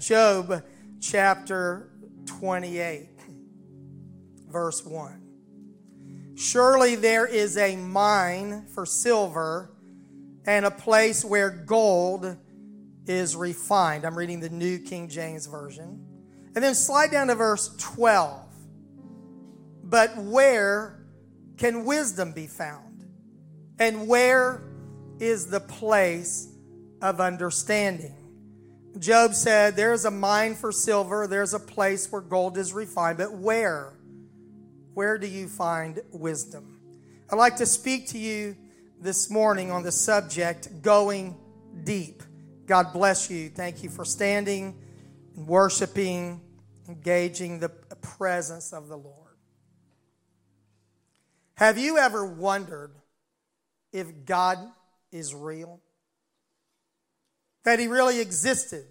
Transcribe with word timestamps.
Job 0.00 0.64
chapter 0.98 1.90
28, 2.24 3.10
verse 4.48 4.82
1. 4.82 5.22
Surely 6.36 6.94
there 6.94 7.26
is 7.26 7.58
a 7.58 7.76
mine 7.76 8.66
for 8.74 8.86
silver 8.86 9.70
and 10.46 10.64
a 10.64 10.70
place 10.70 11.22
where 11.22 11.50
gold 11.50 12.38
is 13.06 13.36
refined. 13.36 14.06
I'm 14.06 14.16
reading 14.16 14.40
the 14.40 14.48
New 14.48 14.78
King 14.78 15.06
James 15.06 15.46
Version. 15.46 16.06
And 16.54 16.64
then 16.64 16.74
slide 16.74 17.10
down 17.10 17.26
to 17.26 17.34
verse 17.34 17.76
12. 17.78 18.40
But 19.84 20.16
where 20.16 21.04
can 21.58 21.84
wisdom 21.84 22.32
be 22.32 22.46
found? 22.46 23.04
And 23.78 24.08
where 24.08 24.62
is 25.18 25.48
the 25.48 25.60
place 25.60 26.48
of 27.02 27.20
understanding? 27.20 28.19
Job 28.98 29.34
said, 29.34 29.76
There's 29.76 30.04
a 30.04 30.10
mine 30.10 30.54
for 30.54 30.72
silver, 30.72 31.26
there's 31.26 31.54
a 31.54 31.60
place 31.60 32.10
where 32.10 32.20
gold 32.20 32.58
is 32.58 32.72
refined, 32.72 33.18
but 33.18 33.32
where? 33.32 33.92
Where 34.94 35.18
do 35.18 35.26
you 35.26 35.48
find 35.48 36.00
wisdom? 36.12 36.80
I'd 37.30 37.36
like 37.36 37.56
to 37.56 37.66
speak 37.66 38.08
to 38.08 38.18
you 38.18 38.56
this 39.00 39.30
morning 39.30 39.70
on 39.70 39.82
the 39.82 39.92
subject 39.92 40.82
going 40.82 41.36
deep. 41.84 42.22
God 42.66 42.92
bless 42.92 43.30
you. 43.30 43.48
Thank 43.48 43.82
you 43.82 43.90
for 43.90 44.04
standing 44.04 44.76
and 45.36 45.46
worshiping, 45.46 46.40
engaging 46.88 47.60
the 47.60 47.68
presence 48.02 48.72
of 48.72 48.88
the 48.88 48.96
Lord. 48.96 49.16
Have 51.54 51.78
you 51.78 51.98
ever 51.98 52.24
wondered 52.24 52.92
if 53.92 54.24
God 54.24 54.58
is 55.12 55.34
real? 55.34 55.80
That 57.64 57.78
he 57.78 57.86
really 57.86 58.20
existed. 58.20 58.84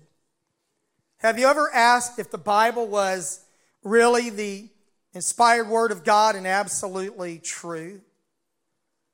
Have 1.18 1.38
you 1.38 1.48
ever 1.48 1.70
asked 1.74 2.20
if 2.20 2.32
the 2.32 2.38
Bible 2.38 2.88
was 2.88 3.44
really 3.84 4.30
the 4.30 4.70
inspired 5.14 5.68
word 5.68 5.92
of 5.92 6.04
God 6.04 6.36
and 6.36 6.48
absolutely 6.48 7.40
true? 7.40 8.02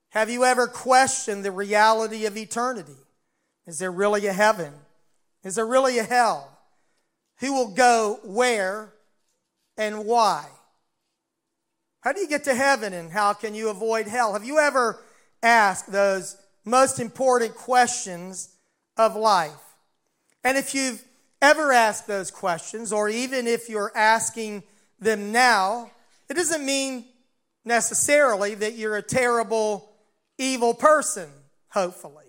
Have 0.09 0.29
you 0.29 0.45
ever 0.45 0.67
questioned 0.67 1.43
the 1.43 1.51
reality 1.51 2.25
of 2.25 2.37
eternity? 2.37 2.95
Is 3.65 3.79
there 3.79 3.91
really 3.91 4.27
a 4.27 4.33
heaven? 4.33 4.73
Is 5.43 5.55
there 5.55 5.65
really 5.65 5.97
a 5.97 6.03
hell? 6.03 6.57
Who 7.39 7.53
will 7.53 7.69
go 7.69 8.19
where 8.23 8.93
and 9.77 10.05
why? 10.05 10.45
How 12.01 12.13
do 12.13 12.21
you 12.21 12.27
get 12.27 12.43
to 12.43 12.55
heaven 12.55 12.93
and 12.93 13.11
how 13.11 13.33
can 13.33 13.55
you 13.55 13.69
avoid 13.69 14.07
hell? 14.07 14.33
Have 14.33 14.45
you 14.45 14.59
ever 14.59 15.01
asked 15.41 15.91
those 15.91 16.37
most 16.63 16.99
important 16.99 17.55
questions 17.55 18.54
of 18.97 19.15
life. 19.15 19.51
And 20.43 20.57
if 20.57 20.75
you've 20.75 21.03
ever 21.41 21.71
asked 21.71 22.07
those 22.07 22.31
questions, 22.31 22.93
or 22.93 23.09
even 23.09 23.47
if 23.47 23.69
you're 23.69 23.91
asking 23.95 24.63
them 24.99 25.31
now, 25.31 25.91
it 26.29 26.35
doesn't 26.35 26.65
mean 26.65 27.05
necessarily 27.63 28.55
that 28.55 28.75
you're 28.75 28.97
a 28.97 29.01
terrible, 29.01 29.89
evil 30.37 30.73
person, 30.73 31.29
hopefully. 31.69 32.25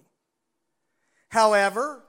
However, 1.28 2.02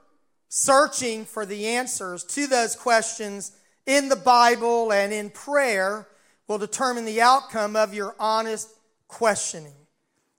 searching 0.48 1.24
for 1.24 1.44
the 1.44 1.66
answers 1.66 2.24
to 2.24 2.46
those 2.46 2.74
questions 2.74 3.52
in 3.86 4.08
the 4.08 4.16
Bible 4.16 4.92
and 4.92 5.12
in 5.12 5.30
prayer 5.30 6.08
will 6.46 6.58
determine 6.58 7.04
the 7.04 7.20
outcome 7.20 7.76
of 7.76 7.92
your 7.92 8.14
honest 8.18 8.70
questioning. 9.06 9.74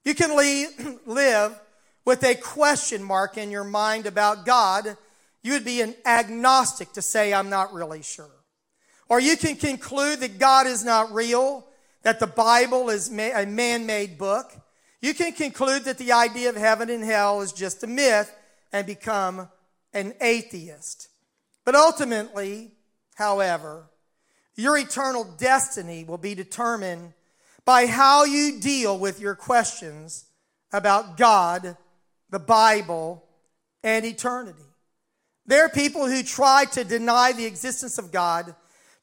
You 0.03 0.15
can 0.15 0.35
leave, 0.35 0.69
live 1.05 1.59
with 2.05 2.23
a 2.23 2.35
question 2.35 3.03
mark 3.03 3.37
in 3.37 3.51
your 3.51 3.63
mind 3.63 4.05
about 4.05 4.45
God, 4.45 4.97
you 5.43 5.53
would 5.53 5.65
be 5.65 5.81
an 5.81 5.95
agnostic 6.05 6.91
to 6.93 7.01
say, 7.01 7.33
I'm 7.33 7.49
not 7.49 7.73
really 7.73 8.01
sure. 8.01 8.29
Or 9.07 9.19
you 9.19 9.37
can 9.37 9.55
conclude 9.55 10.19
that 10.19 10.39
God 10.39 10.67
is 10.67 10.83
not 10.83 11.11
real, 11.13 11.65
that 12.03 12.19
the 12.19 12.27
Bible 12.27 12.89
is 12.89 13.09
a 13.09 13.45
man 13.45 13.85
made 13.85 14.17
book. 14.17 14.51
You 15.01 15.13
can 15.13 15.33
conclude 15.33 15.85
that 15.85 15.97
the 15.97 16.11
idea 16.11 16.49
of 16.49 16.55
heaven 16.55 16.89
and 16.89 17.03
hell 17.03 17.41
is 17.41 17.53
just 17.53 17.83
a 17.83 17.87
myth 17.87 18.33
and 18.71 18.85
become 18.85 19.49
an 19.93 20.13
atheist. 20.21 21.09
But 21.65 21.75
ultimately, 21.75 22.71
however, 23.15 23.89
your 24.55 24.77
eternal 24.77 25.23
destiny 25.23 26.03
will 26.03 26.17
be 26.17 26.35
determined 26.35 27.13
by 27.65 27.85
how 27.85 28.25
you 28.25 28.59
deal 28.59 28.97
with 28.97 29.19
your 29.19 29.35
questions 29.35 30.25
about 30.73 31.17
God 31.17 31.77
the 32.29 32.39
Bible, 32.39 33.23
and 33.83 34.05
eternity. 34.05 34.63
There 35.45 35.65
are 35.65 35.69
people 35.69 36.07
who 36.07 36.21
try 36.21 36.65
to 36.73 36.83
deny 36.83 37.31
the 37.31 37.45
existence 37.45 37.97
of 37.97 38.11
God 38.11 38.55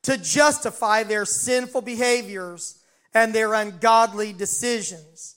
to 0.03 0.16
justify 0.16 1.03
their 1.03 1.25
sinful 1.25 1.82
behaviors 1.82 2.78
and 3.12 3.34
their 3.34 3.54
ungodly 3.54 4.32
decisions. 4.32 5.37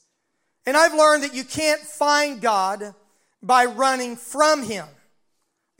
And 0.65 0.77
I've 0.77 0.93
learned 0.93 1.23
that 1.23 1.33
you 1.33 1.43
can't 1.43 1.81
find 1.81 2.39
God 2.41 2.93
by 3.41 3.65
running 3.65 4.15
from 4.17 4.63
Him. 4.63 4.85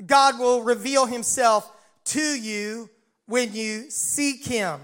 God 0.03 0.39
will 0.39 0.63
reveal 0.63 1.05
Himself 1.05 1.69
to 2.05 2.21
you 2.21 2.89
when 3.27 3.53
you 3.53 3.91
seek 3.91 4.45
Him. 4.45 4.79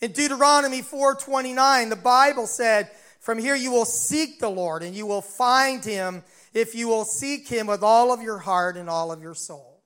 In 0.00 0.12
Deuteronomy 0.12 0.82
4:29, 0.82 1.90
the 1.90 1.96
Bible 1.96 2.46
said, 2.46 2.90
"From 3.20 3.38
here 3.38 3.54
you 3.54 3.70
will 3.70 3.84
seek 3.84 4.40
the 4.40 4.50
Lord 4.50 4.82
and 4.82 4.96
you 4.96 5.06
will 5.06 5.22
find 5.22 5.84
him 5.84 6.24
if 6.54 6.74
you 6.74 6.88
will 6.88 7.04
seek 7.04 7.48
him 7.48 7.66
with 7.66 7.82
all 7.82 8.12
of 8.12 8.22
your 8.22 8.38
heart 8.38 8.76
and 8.76 8.88
all 8.88 9.12
of 9.12 9.22
your 9.22 9.34
soul. 9.34 9.82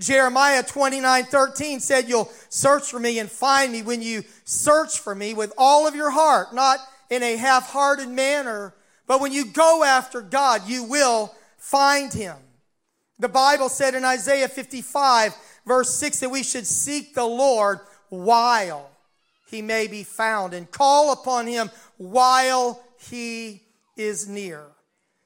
Jeremiah 0.00 0.62
29 0.62 1.24
13 1.24 1.80
said, 1.80 2.08
You'll 2.08 2.30
search 2.48 2.90
for 2.90 2.98
me 2.98 3.18
and 3.18 3.30
find 3.30 3.72
me 3.72 3.82
when 3.82 4.02
you 4.02 4.24
search 4.44 4.98
for 4.98 5.14
me 5.14 5.34
with 5.34 5.52
all 5.56 5.86
of 5.86 5.94
your 5.94 6.10
heart, 6.10 6.52
not 6.52 6.78
in 7.10 7.22
a 7.22 7.36
half 7.36 7.70
hearted 7.70 8.08
manner, 8.08 8.74
but 9.06 9.20
when 9.20 9.32
you 9.32 9.46
go 9.46 9.84
after 9.84 10.20
God, 10.20 10.66
you 10.66 10.84
will 10.84 11.34
find 11.58 12.12
him. 12.12 12.36
The 13.18 13.28
Bible 13.28 13.68
said 13.68 13.94
in 13.94 14.04
Isaiah 14.04 14.48
55, 14.48 15.34
verse 15.66 15.94
6, 15.94 16.20
that 16.20 16.30
we 16.30 16.42
should 16.42 16.66
seek 16.66 17.14
the 17.14 17.24
Lord 17.24 17.78
while 18.08 18.90
he 19.46 19.62
may 19.62 19.86
be 19.86 20.02
found 20.02 20.54
and 20.54 20.70
call 20.70 21.12
upon 21.12 21.46
him 21.46 21.70
while 21.96 22.82
he 22.98 23.62
is 23.96 24.26
near. 24.26 24.64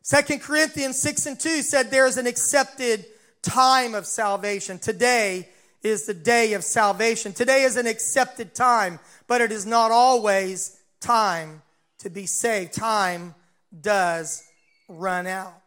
Second 0.09 0.41
Corinthians 0.41 0.99
6 1.01 1.27
and 1.27 1.39
2 1.39 1.61
said 1.61 1.91
there 1.91 2.07
is 2.07 2.17
an 2.17 2.27
accepted 2.27 3.05
time 3.43 3.95
of 3.95 4.07
salvation. 4.07 4.79
Today 4.79 5.51
is 5.83 6.07
the 6.07 6.15
day 6.15 6.55
of 6.55 6.65
salvation. 6.65 7.35
Today 7.35 7.65
is 7.65 7.77
an 7.77 7.87
accepted 7.87 8.55
time, 8.55 9.01
but 9.27 9.43
it 9.43 9.53
is 9.53 9.67
not 9.67 9.91
always 9.91 10.81
time 11.01 11.61
to 11.99 12.09
be 12.09 12.25
saved. 12.25 12.73
Time 12.73 13.35
does 13.83 14.45
run 14.89 15.27
out. 15.27 15.61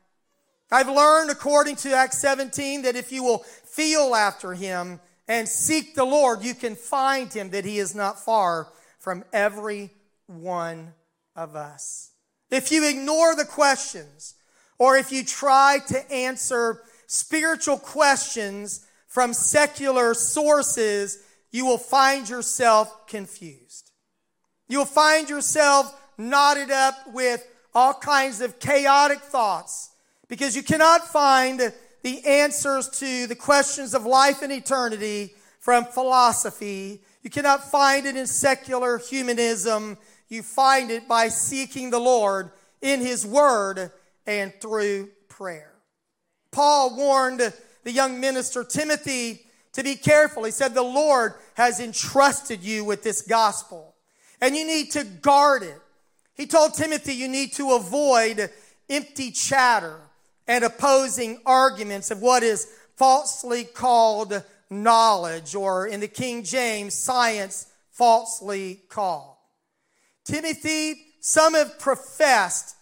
I've 0.72 0.90
learned, 0.90 1.30
according 1.30 1.76
to 1.76 1.94
Acts 1.94 2.18
17, 2.18 2.82
that 2.82 2.96
if 2.96 3.12
you 3.12 3.24
will 3.24 3.44
feel 3.44 4.16
after 4.16 4.56
him 4.56 5.00
and 5.28 5.48
seek 5.48 5.94
the 5.94 6.04
Lord, 6.04 6.44
you 6.44 6.56
can 6.56 6.76
find 6.76 7.32
him, 7.32 7.52
that 7.52 7.64
he 7.64 7.78
is 7.78 7.94
not 7.94 8.20
far 8.20 8.70
from 8.98 9.24
every 9.32 9.92
one 10.26 10.96
of 11.36 11.56
us. 11.56 12.11
If 12.52 12.72
you 12.72 12.88
ignore 12.88 13.34
the 13.34 13.46
questions, 13.46 14.36
or 14.78 14.98
if 14.98 15.12
you 15.12 15.24
try 15.24 15.80
to 15.88 16.12
answer 16.12 16.82
spiritual 17.08 17.78
questions 17.78 18.86
from 19.08 19.34
secular 19.34 20.14
sources, 20.14 21.20
you 21.52 21.66
will 21.66 21.78
find 21.78 22.28
yourself 22.28 23.08
confused. 23.08 23.92
You'll 24.68 24.86
find 24.86 25.30
yourself 25.30 25.98
knotted 26.18 26.72
up 26.72 26.96
with 27.14 27.46
all 27.74 27.94
kinds 27.94 28.42
of 28.42 28.60
chaotic 28.60 29.20
thoughts 29.20 29.92
because 30.28 30.56
you 30.56 30.64
cannot 30.64 31.08
find 31.08 31.74
the 32.04 32.26
answers 32.26 32.90
to 32.90 33.28
the 33.28 33.36
questions 33.36 33.94
of 33.94 34.06
life 34.06 34.42
and 34.42 34.52
eternity 34.52 35.34
from 35.60 35.86
philosophy. 35.86 37.02
You 37.22 37.30
cannot 37.30 37.70
find 37.70 38.06
it 38.06 38.16
in 38.16 38.28
secular 38.28 38.98
humanism 38.98 39.98
you 40.32 40.42
find 40.44 40.90
it 40.92 41.08
by 41.08 41.28
seeking 41.28 41.90
the 41.90 42.00
Lord 42.00 42.52
in 42.82 43.02
His 43.02 43.26
Word 43.26 43.92
and 44.26 44.54
through 44.62 45.10
prayer. 45.28 45.72
Paul 46.52 46.96
warned 46.96 47.54
the 47.84 47.92
young 47.92 48.20
minister 48.20 48.64
Timothy 48.64 49.42
to 49.74 49.84
be 49.84 49.96
careful. 49.96 50.44
He 50.44 50.52
said, 50.52 50.74
The 50.74 50.82
Lord 50.82 51.34
has 51.56 51.80
entrusted 51.80 52.64
you 52.64 52.84
with 52.84 53.04
this 53.04 53.22
gospel, 53.22 53.96
and 54.40 54.56
you 54.56 54.66
need 54.66 54.92
to 54.92 55.04
guard 55.04 55.64
it. 55.64 55.80
He 56.36 56.48
told 56.48 56.74
Timothy, 56.74 57.14
You 57.14 57.28
need 57.28 57.54
to 57.54 57.74
avoid 57.74 58.50
empty 58.90 59.32
chatter 59.32 60.00
and 60.48 60.64
opposing 60.64 61.42
arguments 61.46 62.12
of 62.12 62.22
what 62.22 62.44
is 62.44 62.68
falsely 62.98 63.64
called 63.64 64.44
knowledge, 64.70 65.56
or 65.56 65.88
in 65.88 66.00
the 66.00 66.08
King 66.08 66.44
James, 66.44 66.94
science 66.94 67.68
falsely 67.92 68.82
called. 68.90 69.31
Timothy, 70.26 70.96
some 71.20 71.54
have 71.54 71.80
professed 71.80 72.76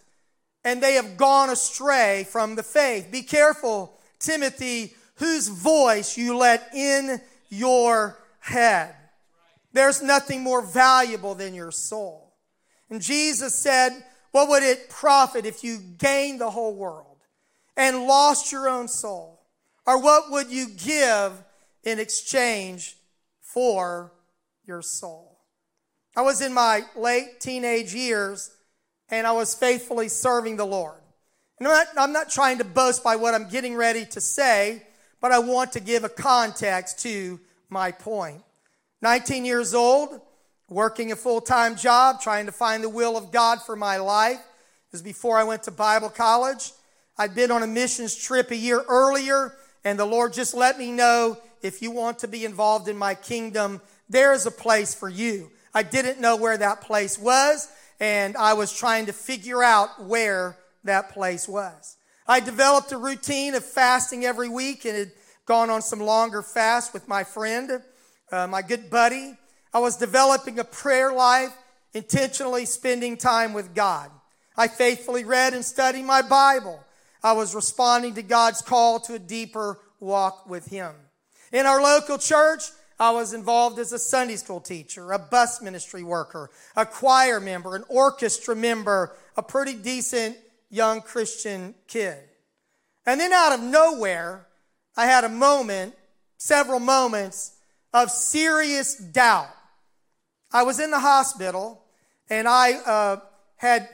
and 0.64 0.82
they 0.82 0.94
have 0.94 1.16
gone 1.16 1.50
astray 1.50 2.26
from 2.28 2.54
the 2.54 2.62
faith. 2.62 3.10
Be 3.10 3.22
careful, 3.22 3.98
Timothy, 4.18 4.94
whose 5.16 5.48
voice 5.48 6.16
you 6.16 6.36
let 6.36 6.74
in 6.74 7.20
your 7.48 8.18
head. 8.40 8.94
There's 9.72 10.02
nothing 10.02 10.42
more 10.42 10.62
valuable 10.62 11.34
than 11.34 11.54
your 11.54 11.70
soul. 11.70 12.34
And 12.88 13.00
Jesus 13.00 13.54
said, 13.54 13.92
What 14.32 14.48
would 14.48 14.62
it 14.62 14.90
profit 14.90 15.46
if 15.46 15.62
you 15.62 15.78
gained 15.78 16.40
the 16.40 16.50
whole 16.50 16.74
world 16.74 17.18
and 17.76 18.06
lost 18.06 18.50
your 18.50 18.68
own 18.68 18.88
soul? 18.88 19.40
Or 19.86 20.00
what 20.00 20.30
would 20.30 20.50
you 20.50 20.68
give 20.68 21.32
in 21.84 21.98
exchange 21.98 22.96
for 23.40 24.12
your 24.64 24.82
soul? 24.82 25.29
I 26.16 26.22
was 26.22 26.40
in 26.40 26.52
my 26.52 26.82
late 26.96 27.40
teenage 27.40 27.94
years 27.94 28.50
and 29.10 29.26
I 29.26 29.32
was 29.32 29.54
faithfully 29.54 30.08
serving 30.08 30.56
the 30.56 30.66
Lord. 30.66 30.96
And 31.58 31.68
I'm 31.68 31.74
not, 31.74 31.86
I'm 31.98 32.12
not 32.12 32.30
trying 32.30 32.58
to 32.58 32.64
boast 32.64 33.04
by 33.04 33.16
what 33.16 33.34
I'm 33.34 33.48
getting 33.48 33.74
ready 33.74 34.06
to 34.06 34.20
say, 34.20 34.82
but 35.20 35.32
I 35.32 35.38
want 35.38 35.72
to 35.72 35.80
give 35.80 36.04
a 36.04 36.08
context 36.08 37.00
to 37.00 37.38
my 37.68 37.92
point. 37.92 38.42
19 39.02 39.44
years 39.44 39.74
old, 39.74 40.20
working 40.68 41.12
a 41.12 41.16
full 41.16 41.40
time 41.40 41.76
job, 41.76 42.20
trying 42.20 42.46
to 42.46 42.52
find 42.52 42.82
the 42.82 42.88
will 42.88 43.16
of 43.16 43.30
God 43.30 43.60
for 43.62 43.76
my 43.76 43.98
life. 43.98 44.38
It 44.38 44.92
was 44.92 45.02
before 45.02 45.38
I 45.38 45.44
went 45.44 45.64
to 45.64 45.70
Bible 45.70 46.08
college. 46.08 46.72
I'd 47.18 47.34
been 47.34 47.50
on 47.50 47.62
a 47.62 47.66
missions 47.66 48.16
trip 48.16 48.50
a 48.50 48.56
year 48.56 48.82
earlier, 48.88 49.54
and 49.84 49.98
the 49.98 50.06
Lord 50.06 50.32
just 50.32 50.54
let 50.54 50.78
me 50.78 50.90
know 50.90 51.38
if 51.62 51.82
you 51.82 51.90
want 51.90 52.20
to 52.20 52.28
be 52.28 52.44
involved 52.44 52.88
in 52.88 52.96
my 52.96 53.14
kingdom, 53.14 53.80
there 54.08 54.32
is 54.32 54.46
a 54.46 54.50
place 54.50 54.94
for 54.94 55.08
you. 55.08 55.50
I 55.74 55.82
didn't 55.82 56.20
know 56.20 56.36
where 56.36 56.56
that 56.56 56.80
place 56.80 57.18
was, 57.18 57.68
and 57.98 58.36
I 58.36 58.54
was 58.54 58.72
trying 58.72 59.06
to 59.06 59.12
figure 59.12 59.62
out 59.62 60.04
where 60.04 60.56
that 60.84 61.10
place 61.10 61.48
was. 61.48 61.96
I 62.26 62.40
developed 62.40 62.92
a 62.92 62.96
routine 62.98 63.54
of 63.54 63.64
fasting 63.64 64.24
every 64.24 64.48
week 64.48 64.84
and 64.84 64.96
had 64.96 65.12
gone 65.46 65.70
on 65.70 65.82
some 65.82 66.00
longer 66.00 66.42
fasts 66.42 66.92
with 66.92 67.08
my 67.08 67.24
friend 67.24 67.82
uh, 68.32 68.46
my 68.46 68.62
good 68.62 68.90
buddy. 68.90 69.36
I 69.72 69.78
was 69.78 69.96
developing 69.96 70.58
a 70.58 70.64
prayer 70.64 71.12
life, 71.12 71.52
intentionally 71.94 72.64
spending 72.64 73.16
time 73.16 73.52
with 73.52 73.74
God. 73.74 74.10
I 74.56 74.68
faithfully 74.68 75.24
read 75.24 75.54
and 75.54 75.64
studied 75.64 76.04
my 76.04 76.22
Bible. 76.22 76.82
I 77.22 77.32
was 77.32 77.54
responding 77.54 78.14
to 78.14 78.22
God's 78.22 78.62
call 78.62 79.00
to 79.00 79.14
a 79.14 79.18
deeper 79.18 79.78
walk 79.98 80.48
with 80.48 80.66
Him. 80.66 80.92
In 81.52 81.66
our 81.66 81.82
local 81.82 82.18
church, 82.18 82.62
I 83.00 83.12
was 83.12 83.32
involved 83.32 83.78
as 83.78 83.94
a 83.94 83.98
Sunday 83.98 84.36
school 84.36 84.60
teacher, 84.60 85.12
a 85.12 85.18
bus 85.18 85.62
ministry 85.62 86.02
worker, 86.02 86.50
a 86.76 86.84
choir 86.84 87.40
member, 87.40 87.74
an 87.74 87.84
orchestra 87.88 88.54
member, 88.54 89.16
a 89.38 89.42
pretty 89.42 89.72
decent 89.72 90.36
young 90.68 91.00
Christian 91.00 91.74
kid. 91.88 92.18
And 93.06 93.18
then 93.18 93.32
out 93.32 93.52
of 93.52 93.62
nowhere, 93.62 94.46
I 94.98 95.06
had 95.06 95.24
a 95.24 95.30
moment, 95.30 95.94
several 96.36 96.78
moments 96.78 97.56
of 97.94 98.10
serious 98.10 98.96
doubt. 98.96 99.48
I 100.52 100.64
was 100.64 100.78
in 100.78 100.90
the 100.90 101.00
hospital 101.00 101.82
and 102.28 102.46
I 102.46 102.74
uh, 102.74 103.16
had 103.56 103.88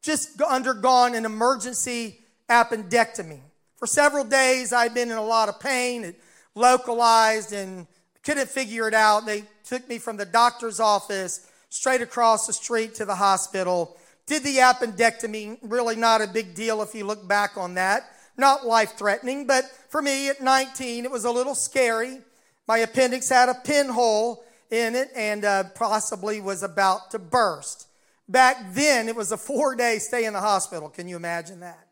just 0.00 0.40
undergone 0.40 1.16
an 1.16 1.24
emergency 1.24 2.20
appendectomy. 2.48 3.40
For 3.78 3.88
several 3.88 4.24
days, 4.24 4.72
I'd 4.72 4.94
been 4.94 5.10
in 5.10 5.16
a 5.16 5.24
lot 5.24 5.48
of 5.48 5.58
pain, 5.58 6.04
it 6.04 6.20
localized, 6.54 7.52
and 7.52 7.88
couldn't 8.24 8.48
figure 8.48 8.88
it 8.88 8.94
out. 8.94 9.26
They 9.26 9.44
took 9.64 9.88
me 9.88 9.98
from 9.98 10.16
the 10.16 10.24
doctor's 10.24 10.80
office 10.80 11.46
straight 11.68 12.00
across 12.00 12.46
the 12.46 12.52
street 12.52 12.94
to 12.96 13.04
the 13.04 13.16
hospital. 13.16 13.96
Did 14.26 14.42
the 14.42 14.58
appendectomy, 14.58 15.58
really 15.62 15.96
not 15.96 16.22
a 16.22 16.26
big 16.26 16.54
deal 16.54 16.82
if 16.82 16.94
you 16.94 17.04
look 17.04 17.26
back 17.28 17.56
on 17.56 17.74
that. 17.74 18.10
Not 18.36 18.66
life 18.66 18.96
threatening, 18.96 19.46
but 19.46 19.64
for 19.88 20.02
me 20.02 20.28
at 20.28 20.40
19, 20.40 21.04
it 21.04 21.10
was 21.10 21.24
a 21.24 21.30
little 21.30 21.54
scary. 21.54 22.20
My 22.66 22.78
appendix 22.78 23.28
had 23.28 23.48
a 23.48 23.54
pinhole 23.54 24.42
in 24.70 24.94
it 24.94 25.10
and 25.14 25.44
uh, 25.44 25.64
possibly 25.74 26.40
was 26.40 26.62
about 26.62 27.10
to 27.10 27.18
burst. 27.18 27.88
Back 28.28 28.72
then, 28.72 29.08
it 29.08 29.14
was 29.14 29.32
a 29.32 29.36
four 29.36 29.76
day 29.76 29.98
stay 29.98 30.24
in 30.24 30.32
the 30.32 30.40
hospital. 30.40 30.88
Can 30.88 31.06
you 31.06 31.16
imagine 31.16 31.60
that? 31.60 31.86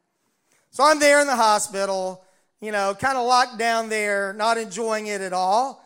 So 0.70 0.84
I'm 0.84 0.98
there 0.98 1.20
in 1.20 1.26
the 1.26 1.36
hospital, 1.36 2.24
you 2.60 2.72
know, 2.72 2.94
kind 2.94 3.18
of 3.18 3.26
locked 3.26 3.58
down 3.58 3.90
there, 3.90 4.32
not 4.32 4.56
enjoying 4.56 5.08
it 5.08 5.20
at 5.20 5.34
all. 5.34 5.81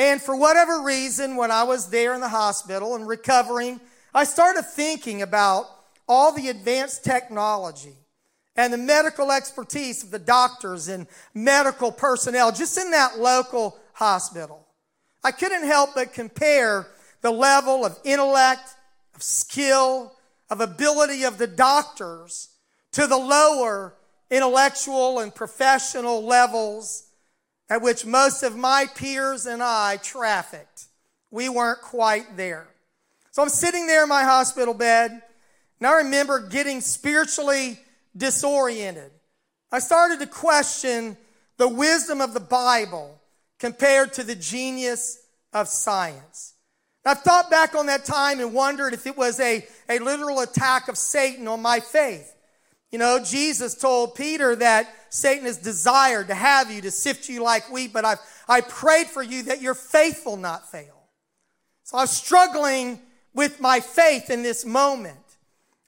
And 0.00 0.22
for 0.22 0.34
whatever 0.34 0.80
reason, 0.80 1.36
when 1.36 1.50
I 1.50 1.64
was 1.64 1.90
there 1.90 2.14
in 2.14 2.22
the 2.22 2.28
hospital 2.30 2.94
and 2.94 3.06
recovering, 3.06 3.78
I 4.14 4.24
started 4.24 4.62
thinking 4.62 5.20
about 5.20 5.66
all 6.08 6.32
the 6.32 6.48
advanced 6.48 7.04
technology 7.04 7.92
and 8.56 8.72
the 8.72 8.78
medical 8.78 9.30
expertise 9.30 10.02
of 10.02 10.10
the 10.10 10.18
doctors 10.18 10.88
and 10.88 11.06
medical 11.34 11.92
personnel 11.92 12.50
just 12.50 12.78
in 12.78 12.92
that 12.92 13.18
local 13.18 13.76
hospital. 13.92 14.66
I 15.22 15.32
couldn't 15.32 15.66
help 15.66 15.90
but 15.94 16.14
compare 16.14 16.86
the 17.20 17.30
level 17.30 17.84
of 17.84 17.98
intellect, 18.02 18.74
of 19.14 19.22
skill, 19.22 20.16
of 20.48 20.62
ability 20.62 21.24
of 21.24 21.36
the 21.36 21.46
doctors 21.46 22.48
to 22.92 23.06
the 23.06 23.18
lower 23.18 23.92
intellectual 24.30 25.18
and 25.18 25.34
professional 25.34 26.24
levels 26.24 27.09
at 27.70 27.80
which 27.80 28.04
most 28.04 28.42
of 28.42 28.56
my 28.56 28.86
peers 28.96 29.46
and 29.46 29.62
I 29.62 29.96
trafficked. 29.98 30.86
We 31.30 31.48
weren't 31.48 31.80
quite 31.80 32.36
there. 32.36 32.66
So 33.30 33.42
I'm 33.42 33.48
sitting 33.48 33.86
there 33.86 34.02
in 34.02 34.08
my 34.08 34.24
hospital 34.24 34.74
bed, 34.74 35.12
and 35.12 35.86
I 35.86 35.98
remember 35.98 36.40
getting 36.40 36.80
spiritually 36.80 37.78
disoriented. 38.16 39.12
I 39.70 39.78
started 39.78 40.18
to 40.18 40.26
question 40.26 41.16
the 41.58 41.68
wisdom 41.68 42.20
of 42.20 42.34
the 42.34 42.40
Bible 42.40 43.20
compared 43.60 44.14
to 44.14 44.24
the 44.24 44.34
genius 44.34 45.22
of 45.52 45.68
science. 45.68 46.54
I've 47.04 47.20
thought 47.22 47.50
back 47.50 47.76
on 47.76 47.86
that 47.86 48.04
time 48.04 48.40
and 48.40 48.52
wondered 48.52 48.92
if 48.92 49.06
it 49.06 49.16
was 49.16 49.38
a, 49.38 49.64
a 49.88 50.00
literal 50.00 50.40
attack 50.40 50.88
of 50.88 50.98
Satan 50.98 51.46
on 51.46 51.62
my 51.62 51.80
faith. 51.80 52.34
You 52.90 52.98
know, 52.98 53.22
Jesus 53.22 53.74
told 53.74 54.14
Peter 54.14 54.56
that 54.56 54.92
Satan 55.10 55.46
has 55.46 55.58
desired 55.58 56.28
to 56.28 56.34
have 56.34 56.70
you, 56.70 56.80
to 56.82 56.90
sift 56.90 57.28
you 57.28 57.42
like 57.42 57.70
wheat, 57.70 57.92
but 57.92 58.04
I've, 58.04 58.18
I 58.48 58.60
prayed 58.62 59.06
for 59.06 59.22
you 59.22 59.44
that 59.44 59.62
your 59.62 59.74
faith 59.74 60.26
will 60.26 60.36
not 60.36 60.70
fail. 60.70 61.06
So 61.84 61.98
I 61.98 62.02
was 62.02 62.10
struggling 62.10 63.00
with 63.32 63.60
my 63.60 63.80
faith 63.80 64.30
in 64.30 64.42
this 64.42 64.64
moment. 64.64 65.18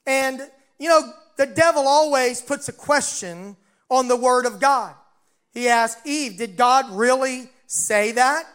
And, 0.05 0.41
you 0.79 0.87
know, 0.89 1.13
the 1.37 1.45
devil 1.45 1.87
always 1.87 2.41
puts 2.41 2.69
a 2.69 2.73
question 2.73 3.57
on 3.89 4.07
the 4.07 4.15
word 4.15 4.45
of 4.45 4.59
God. 4.59 4.95
He 5.51 5.67
asked 5.67 6.05
Eve, 6.05 6.37
Did 6.37 6.57
God 6.57 6.89
really 6.89 7.49
say 7.67 8.11
that. 8.13 8.45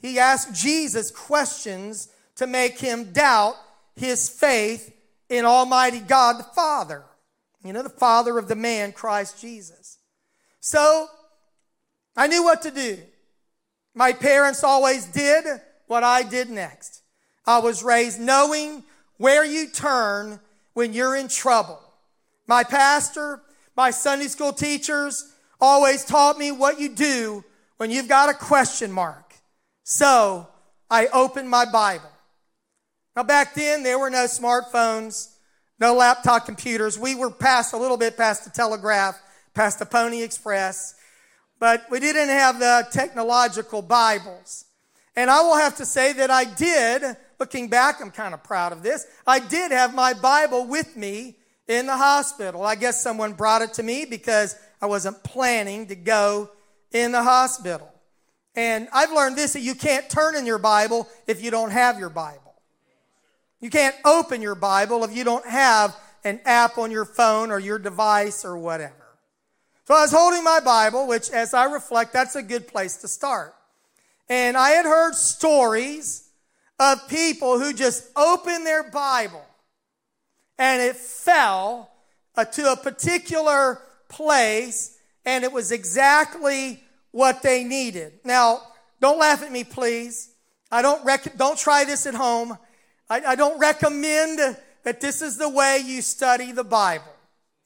He 0.00 0.18
asked 0.18 0.54
Jesus 0.54 1.10
questions 1.10 2.08
to 2.36 2.46
make 2.46 2.78
him 2.78 3.12
doubt 3.12 3.56
his 3.96 4.28
faith 4.28 4.94
in 5.28 5.44
Almighty 5.44 6.00
God 6.00 6.38
the 6.38 6.44
Father. 6.44 7.04
You 7.64 7.72
know, 7.72 7.82
the 7.82 7.88
Father 7.88 8.38
of 8.38 8.48
the 8.48 8.56
man, 8.56 8.92
Christ 8.92 9.40
Jesus. 9.40 9.98
So 10.60 11.08
I 12.16 12.26
knew 12.26 12.42
what 12.42 12.62
to 12.62 12.70
do. 12.70 12.98
My 13.94 14.12
parents 14.12 14.64
always 14.64 15.06
did 15.06 15.44
what 15.86 16.02
I 16.02 16.22
did 16.22 16.48
next. 16.48 17.02
I 17.46 17.58
was 17.58 17.82
raised 17.82 18.20
knowing 18.20 18.84
where 19.16 19.44
you 19.44 19.68
turn 19.68 20.40
when 20.74 20.92
you're 20.92 21.16
in 21.16 21.28
trouble. 21.28 21.80
My 22.46 22.64
pastor, 22.64 23.42
my 23.76 23.90
Sunday 23.90 24.28
school 24.28 24.52
teachers 24.52 25.34
always 25.60 26.04
taught 26.04 26.38
me 26.38 26.52
what 26.52 26.80
you 26.80 26.88
do 26.88 27.44
when 27.76 27.90
you've 27.90 28.08
got 28.08 28.28
a 28.28 28.34
question 28.34 28.92
mark. 28.92 29.34
So 29.84 30.46
I 30.90 31.06
opened 31.08 31.50
my 31.50 31.64
Bible. 31.64 32.10
Now, 33.16 33.24
back 33.24 33.54
then, 33.54 33.82
there 33.82 33.98
were 33.98 34.10
no 34.10 34.26
smartphones, 34.26 35.34
no 35.80 35.94
laptop 35.94 36.44
computers. 36.44 36.98
We 36.98 37.14
were 37.14 37.30
past 37.30 37.72
a 37.72 37.76
little 37.78 37.96
bit 37.96 38.16
past 38.16 38.44
the 38.44 38.50
telegraph, 38.50 39.20
past 39.54 39.78
the 39.78 39.86
Pony 39.86 40.22
Express, 40.22 40.94
but 41.58 41.84
we 41.90 41.98
didn't 42.00 42.28
have 42.28 42.58
the 42.58 42.86
technological 42.92 43.82
Bibles. 43.82 44.66
And 45.16 45.30
I 45.30 45.40
will 45.42 45.56
have 45.56 45.76
to 45.78 45.86
say 45.86 46.12
that 46.14 46.30
I 46.30 46.44
did, 46.44 47.16
looking 47.38 47.68
back, 47.68 48.00
I'm 48.00 48.10
kind 48.10 48.34
of 48.34 48.44
proud 48.44 48.72
of 48.72 48.82
this. 48.82 49.06
I 49.26 49.40
did 49.40 49.72
have 49.72 49.94
my 49.94 50.12
Bible 50.14 50.66
with 50.66 50.96
me 50.96 51.36
in 51.66 51.86
the 51.86 51.96
hospital. 51.96 52.62
I 52.62 52.74
guess 52.74 53.02
someone 53.02 53.32
brought 53.32 53.62
it 53.62 53.74
to 53.74 53.82
me 53.82 54.04
because 54.04 54.56
I 54.80 54.86
wasn't 54.86 55.22
planning 55.24 55.86
to 55.88 55.94
go 55.94 56.50
in 56.92 57.12
the 57.12 57.22
hospital. 57.22 57.92
And 58.54 58.88
I've 58.92 59.12
learned 59.12 59.36
this 59.36 59.52
that 59.54 59.60
you 59.60 59.74
can't 59.74 60.08
turn 60.08 60.36
in 60.36 60.46
your 60.46 60.58
Bible 60.58 61.08
if 61.26 61.42
you 61.42 61.50
don't 61.50 61.70
have 61.70 61.98
your 61.98 62.10
Bible. 62.10 62.49
You 63.60 63.70
can't 63.70 63.96
open 64.04 64.40
your 64.42 64.54
Bible 64.54 65.04
if 65.04 65.14
you 65.14 65.24
don't 65.24 65.46
have 65.46 65.96
an 66.24 66.40
app 66.44 66.78
on 66.78 66.90
your 66.90 67.04
phone 67.04 67.50
or 67.50 67.58
your 67.58 67.78
device 67.78 68.44
or 68.44 68.58
whatever. 68.58 68.94
So 69.86 69.94
I 69.94 70.02
was 70.02 70.12
holding 70.12 70.44
my 70.44 70.60
Bible, 70.60 71.06
which 71.06 71.30
as 71.30 71.52
I 71.52 71.64
reflect, 71.64 72.12
that's 72.12 72.36
a 72.36 72.42
good 72.42 72.68
place 72.68 72.98
to 72.98 73.08
start. 73.08 73.54
And 74.28 74.56
I 74.56 74.70
had 74.70 74.84
heard 74.84 75.14
stories 75.14 76.28
of 76.78 77.08
people 77.08 77.58
who 77.58 77.72
just 77.72 78.08
opened 78.16 78.64
their 78.64 78.90
Bible 78.90 79.44
and 80.58 80.80
it 80.80 80.96
fell 80.96 81.90
uh, 82.36 82.44
to 82.44 82.72
a 82.72 82.76
particular 82.76 83.82
place 84.08 84.96
and 85.24 85.44
it 85.44 85.52
was 85.52 85.72
exactly 85.72 86.82
what 87.10 87.42
they 87.42 87.64
needed. 87.64 88.12
Now, 88.24 88.62
don't 89.00 89.18
laugh 89.18 89.42
at 89.42 89.50
me, 89.50 89.64
please. 89.64 90.30
I 90.70 90.82
don't 90.82 91.04
rec- 91.04 91.36
don't 91.36 91.58
try 91.58 91.84
this 91.84 92.06
at 92.06 92.14
home. 92.14 92.56
I, 93.10 93.20
I 93.32 93.34
don't 93.34 93.58
recommend 93.58 94.38
that 94.84 95.00
this 95.00 95.20
is 95.20 95.36
the 95.36 95.48
way 95.48 95.82
you 95.84 96.00
study 96.00 96.52
the 96.52 96.64
Bible. 96.64 97.12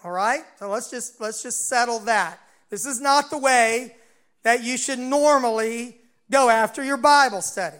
All 0.02 0.10
right? 0.10 0.42
So 0.58 0.70
let's 0.70 0.90
just 0.90 1.20
let's 1.20 1.42
just 1.42 1.68
settle 1.68 2.00
that. 2.00 2.40
This 2.70 2.86
is 2.86 3.00
not 3.00 3.30
the 3.30 3.38
way 3.38 3.94
that 4.42 4.64
you 4.64 4.76
should 4.76 4.98
normally 4.98 5.98
go 6.30 6.48
after 6.48 6.82
your 6.82 6.96
Bible 6.96 7.42
study. 7.42 7.76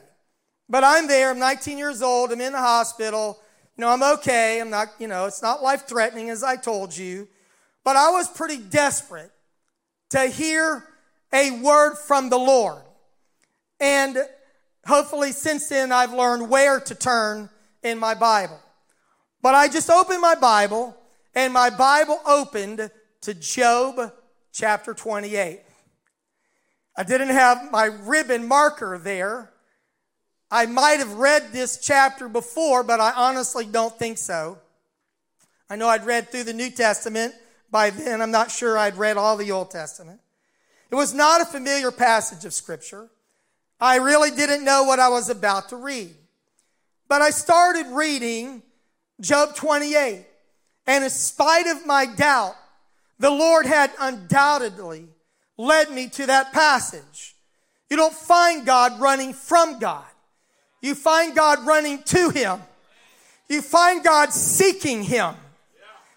But 0.69 0.85
I'm 0.85 1.09
there, 1.09 1.31
I'm 1.31 1.39
19 1.39 1.79
years 1.79 2.03
old, 2.03 2.33
I'm 2.33 2.41
in 2.41 2.53
the 2.53 2.59
hospital. 2.59 3.41
You 3.77 3.83
know, 3.83 3.91
I'm 3.91 4.03
okay. 4.19 4.61
I'm 4.61 4.71
not, 4.71 4.89
you 5.01 5.09
know, 5.09 5.27
it's 5.27 5.43
not 5.43 5.63
life 5.63 5.89
threatening 5.89 6.31
as 6.31 6.45
I 6.45 6.55
told 6.57 6.97
you. 6.97 7.27
But 7.83 7.97
I 7.97 8.11
was 8.11 8.29
pretty 8.29 8.59
desperate 8.59 9.33
to 10.11 10.27
hear 10.27 10.85
a 11.33 11.51
word 11.61 11.97
from 11.97 12.31
the 12.31 12.39
Lord. 12.39 12.83
And 13.81 14.17
hopefully 14.87 15.33
since 15.33 15.69
then 15.69 15.91
I've 15.91 16.13
learned 16.13 16.49
where 16.49 16.79
to 16.79 16.95
turn 16.95 17.51
in 17.85 17.99
my 17.99 18.15
Bible. 18.15 18.59
But 19.43 19.55
I 19.55 19.69
just 19.69 19.91
opened 19.91 20.21
my 20.21 20.35
Bible 20.35 20.97
and 21.35 21.53
my 21.53 21.71
Bible 21.71 22.19
opened 22.27 22.91
to 23.21 23.35
Job 23.35 24.13
chapter 24.53 24.95
28. 24.95 25.61
I 26.97 27.03
didn't 27.03 27.29
have 27.29 27.71
my 27.71 27.85
ribbon 27.85 28.49
marker 28.49 28.99
there. 28.99 29.51
I 30.51 30.67
might 30.67 31.01
have 31.01 31.15
read 31.15 31.53
this 31.53 31.79
chapter 31.79 32.29
before, 32.29 32.83
but 32.83 33.01
I 33.01 33.13
honestly 33.13 33.67
don't 33.67 33.97
think 33.99 34.19
so. 34.19 34.59
I 35.69 35.77
know 35.77 35.89
I'd 35.89 36.07
read 36.07 36.31
through 36.31 36.45
the 36.45 36.53
New 36.53 36.71
Testament 36.71 37.35
by 37.71 37.91
then. 37.91 38.23
I'm 38.23 38.31
not 38.31 38.51
sure 38.51 38.79
I'd 38.79 38.97
read 38.97 39.17
all 39.17 39.37
the 39.37 39.51
Old 39.51 39.71
Testament. 39.71 40.21
It 40.91 40.95
was 40.95 41.13
not 41.13 41.41
a 41.41 41.47
familiar 41.47 41.91
passage 41.91 42.45
of 42.45 42.55
Scripture. 42.55 43.11
I 43.81 43.97
really 43.97 44.31
didn't 44.31 44.65
know 44.65 44.85
what 44.85 45.01
I 45.01 45.09
was 45.09 45.29
about 45.29 45.71
to 45.71 45.77
read. 45.77 46.15
But 47.09 47.23
I 47.23 47.31
started 47.31 47.87
reading 47.89 48.63
Job 49.21 49.55
28. 49.55 50.27
And 50.87 51.05
in 51.05 51.11
spite 51.11 51.67
of 51.67 51.87
my 51.87 52.07
doubt, 52.07 52.55
the 53.19 53.31
Lord 53.31 53.67
had 53.67 53.91
undoubtedly 53.99 55.09
led 55.57 55.91
me 55.91 56.09
to 56.09 56.27
that 56.27 56.53
passage. 56.53 57.37
You 57.89 57.97
don't 57.97 58.15
find 58.15 58.67
God 58.67 59.01
running 59.01 59.33
from 59.33 59.79
God. 59.79 60.05
You 60.81 60.95
find 60.95 61.35
God 61.35 61.67
running 61.67 62.03
to 62.05 62.31
Him. 62.31 62.61
You 63.49 63.63
find 63.63 64.03
God 64.03 64.33
seeking 64.33 65.03
Him. 65.03 65.35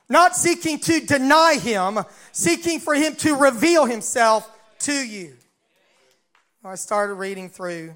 Not 0.10 0.36
seeking 0.36 0.80
to 0.80 1.02
deny 1.02 1.56
Him, 1.62 2.00
seeking 2.32 2.80
for 2.80 2.96
Him 2.96 3.16
to 3.18 3.36
reveal 3.36 3.86
Himself 3.86 4.50
to 4.80 4.94
you. 4.94 5.36
I 6.64 6.76
started 6.76 7.14
reading 7.14 7.50
through 7.50 7.96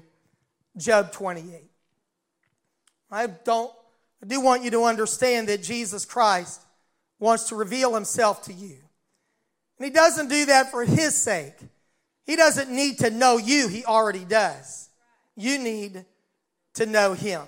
Job 0.76 1.12
28. 1.12 1.71
I 3.12 3.26
don't, 3.28 3.72
I 4.22 4.26
do 4.26 4.40
want 4.40 4.64
you 4.64 4.70
to 4.72 4.84
understand 4.84 5.48
that 5.48 5.62
Jesus 5.62 6.04
Christ 6.04 6.60
wants 7.20 7.44
to 7.50 7.54
reveal 7.54 7.94
Himself 7.94 8.42
to 8.44 8.52
you. 8.52 8.78
And 9.82 9.90
he 9.90 9.90
doesn't 9.90 10.28
do 10.28 10.46
that 10.46 10.70
for 10.70 10.84
his 10.84 11.20
sake. 11.20 11.56
He 12.24 12.36
doesn't 12.36 12.70
need 12.70 12.98
to 12.98 13.10
know 13.10 13.36
you, 13.36 13.66
he 13.66 13.84
already 13.84 14.24
does. 14.24 14.88
You 15.34 15.58
need 15.58 16.04
to 16.74 16.86
know 16.86 17.14
him. 17.14 17.42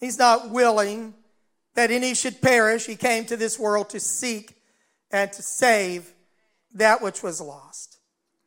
He's 0.00 0.18
not 0.18 0.50
willing 0.50 1.14
that 1.74 1.92
any 1.92 2.14
should 2.14 2.42
perish. 2.42 2.86
He 2.86 2.96
came 2.96 3.26
to 3.26 3.36
this 3.36 3.60
world 3.60 3.90
to 3.90 4.00
seek 4.00 4.56
and 5.12 5.32
to 5.34 5.40
save 5.40 6.12
that 6.74 7.00
which 7.00 7.22
was 7.22 7.40
lost. 7.40 7.98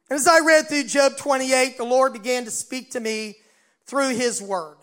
And 0.09 0.17
as 0.17 0.27
I 0.27 0.39
read 0.39 0.67
through 0.67 0.83
Job 0.83 1.15
28, 1.15 1.77
the 1.77 1.85
Lord 1.85 2.11
began 2.11 2.43
to 2.43 2.51
speak 2.51 2.91
to 2.91 2.99
me 2.99 3.37
through 3.85 4.09
his 4.09 4.41
word. 4.41 4.75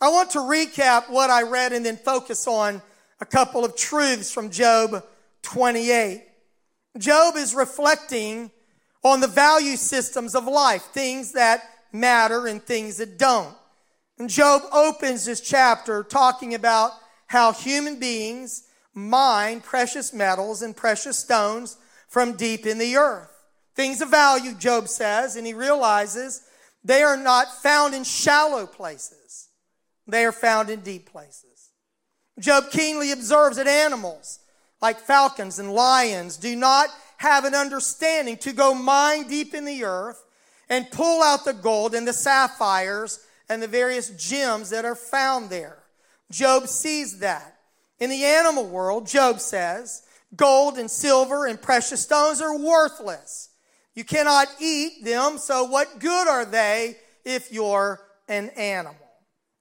I 0.00 0.10
want 0.10 0.30
to 0.30 0.38
recap 0.38 1.10
what 1.10 1.28
I 1.30 1.42
read 1.42 1.72
and 1.72 1.84
then 1.84 1.96
focus 1.96 2.46
on 2.46 2.80
a 3.20 3.26
couple 3.26 3.64
of 3.64 3.76
truths 3.76 4.30
from 4.30 4.50
Job 4.50 5.04
28. 5.42 6.24
Job 6.98 7.36
is 7.36 7.54
reflecting 7.54 8.50
on 9.02 9.20
the 9.20 9.26
value 9.26 9.76
systems 9.76 10.34
of 10.34 10.46
life, 10.46 10.82
things 10.92 11.32
that 11.32 11.62
matter 11.92 12.46
and 12.46 12.62
things 12.62 12.98
that 12.98 13.18
don't. 13.18 13.54
And 14.18 14.28
Job 14.28 14.62
opens 14.72 15.24
this 15.24 15.40
chapter 15.40 16.02
talking 16.02 16.54
about 16.54 16.92
how 17.26 17.52
human 17.52 17.98
beings 17.98 18.64
mine 18.94 19.60
precious 19.60 20.12
metals 20.12 20.62
and 20.62 20.76
precious 20.76 21.18
stones 21.18 21.76
from 22.08 22.36
deep 22.36 22.66
in 22.66 22.78
the 22.78 22.96
earth. 22.96 23.30
Things 23.74 24.00
of 24.00 24.10
value, 24.10 24.54
Job 24.54 24.88
says, 24.88 25.36
and 25.36 25.46
he 25.46 25.54
realizes 25.54 26.42
they 26.84 27.02
are 27.02 27.16
not 27.16 27.62
found 27.62 27.94
in 27.94 28.02
shallow 28.02 28.66
places. 28.66 29.17
They 30.08 30.24
are 30.24 30.32
found 30.32 30.70
in 30.70 30.80
deep 30.80 31.10
places. 31.10 31.70
Job 32.40 32.70
keenly 32.70 33.12
observes 33.12 33.58
that 33.58 33.68
animals 33.68 34.40
like 34.80 35.00
falcons 35.00 35.58
and 35.58 35.72
lions, 35.72 36.36
do 36.36 36.54
not 36.54 36.88
have 37.18 37.44
an 37.44 37.54
understanding 37.54 38.36
to 38.38 38.52
go 38.52 38.74
mine 38.74 39.26
deep 39.28 39.54
in 39.54 39.64
the 39.64 39.84
earth 39.84 40.24
and 40.68 40.90
pull 40.90 41.22
out 41.22 41.44
the 41.44 41.52
gold 41.52 41.94
and 41.94 42.06
the 42.06 42.12
sapphires 42.12 43.20
and 43.48 43.62
the 43.62 43.66
various 43.66 44.10
gems 44.10 44.70
that 44.70 44.84
are 44.84 44.94
found 44.94 45.50
there. 45.50 45.78
Job 46.30 46.68
sees 46.68 47.18
that. 47.20 47.56
In 47.98 48.10
the 48.10 48.24
animal 48.24 48.66
world, 48.66 49.06
Job 49.06 49.40
says, 49.40 50.02
gold 50.36 50.78
and 50.78 50.90
silver 50.90 51.46
and 51.46 51.60
precious 51.60 52.02
stones 52.02 52.40
are 52.40 52.56
worthless. 52.56 53.48
You 53.94 54.04
cannot 54.04 54.46
eat 54.60 55.04
them, 55.04 55.38
so 55.38 55.64
what 55.64 55.98
good 55.98 56.28
are 56.28 56.44
they 56.44 56.96
if 57.24 57.50
you're 57.50 57.98
an 58.28 58.50
animal? 58.50 59.07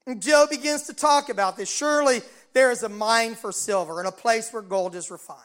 And 0.07 0.21
Job 0.21 0.49
begins 0.49 0.83
to 0.83 0.93
talk 0.93 1.27
about 1.27 1.57
this. 1.57 1.69
Surely 1.69 2.21
there 2.53 2.71
is 2.71 2.81
a 2.81 2.89
mine 2.89 3.35
for 3.35 3.51
silver 3.51 3.99
and 3.99 4.07
a 4.07 4.11
place 4.11 4.51
where 4.51 4.61
gold 4.61 4.95
is 4.95 5.11
refined. 5.11 5.41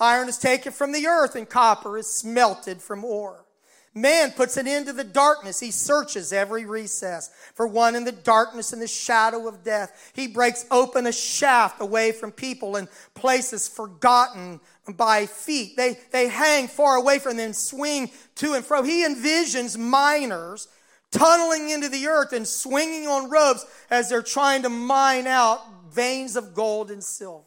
Iron 0.00 0.30
is 0.30 0.38
taken 0.38 0.72
from 0.72 0.92
the 0.92 1.06
earth 1.06 1.36
and 1.36 1.48
copper 1.48 1.98
is 1.98 2.10
smelted 2.10 2.80
from 2.80 3.04
ore. 3.04 3.44
Man 3.92 4.30
puts 4.30 4.56
an 4.56 4.68
end 4.68 4.86
to 4.86 4.92
the 4.92 5.04
darkness. 5.04 5.60
He 5.60 5.72
searches 5.72 6.32
every 6.32 6.64
recess 6.64 7.28
for 7.54 7.66
one 7.66 7.94
in 7.94 8.04
the 8.04 8.12
darkness 8.12 8.72
and 8.72 8.80
the 8.80 8.86
shadow 8.86 9.48
of 9.48 9.64
death. 9.64 10.12
He 10.14 10.28
breaks 10.28 10.64
open 10.70 11.06
a 11.06 11.12
shaft 11.12 11.82
away 11.82 12.12
from 12.12 12.30
people 12.30 12.76
and 12.76 12.88
places 13.14 13.68
forgotten 13.68 14.60
by 14.96 15.26
feet. 15.26 15.76
They, 15.76 15.98
they 16.12 16.28
hang 16.28 16.68
far 16.68 16.96
away 16.96 17.18
from 17.18 17.36
them 17.36 17.52
swing 17.52 18.10
to 18.36 18.54
and 18.54 18.64
fro. 18.64 18.82
He 18.82 19.04
envisions 19.04 19.76
miners 19.76 20.68
tunneling 21.10 21.70
into 21.70 21.88
the 21.88 22.06
earth 22.06 22.32
and 22.32 22.46
swinging 22.46 23.06
on 23.06 23.30
ropes 23.30 23.66
as 23.90 24.08
they're 24.08 24.22
trying 24.22 24.62
to 24.62 24.68
mine 24.68 25.26
out 25.26 25.60
veins 25.92 26.36
of 26.36 26.54
gold 26.54 26.90
and 26.90 27.02
silver. 27.02 27.44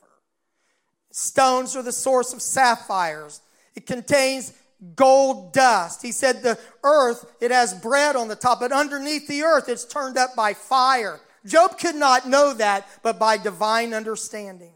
Stones 1.11 1.75
are 1.75 1.83
the 1.83 1.91
source 1.91 2.33
of 2.33 2.41
sapphires. 2.41 3.41
It 3.75 3.85
contains 3.85 4.53
gold 4.95 5.53
dust. 5.53 6.01
He 6.01 6.11
said 6.11 6.41
the 6.41 6.59
earth, 6.83 7.25
it 7.39 7.51
has 7.51 7.73
bread 7.73 8.15
on 8.15 8.27
the 8.27 8.35
top, 8.35 8.59
but 8.59 8.71
underneath 8.71 9.27
the 9.27 9.43
earth, 9.43 9.69
it's 9.69 9.85
turned 9.85 10.17
up 10.17 10.35
by 10.35 10.53
fire. 10.53 11.19
Job 11.45 11.77
could 11.77 11.95
not 11.95 12.27
know 12.27 12.53
that, 12.53 12.87
but 13.01 13.19
by 13.19 13.37
divine 13.37 13.93
understanding. 13.93 14.73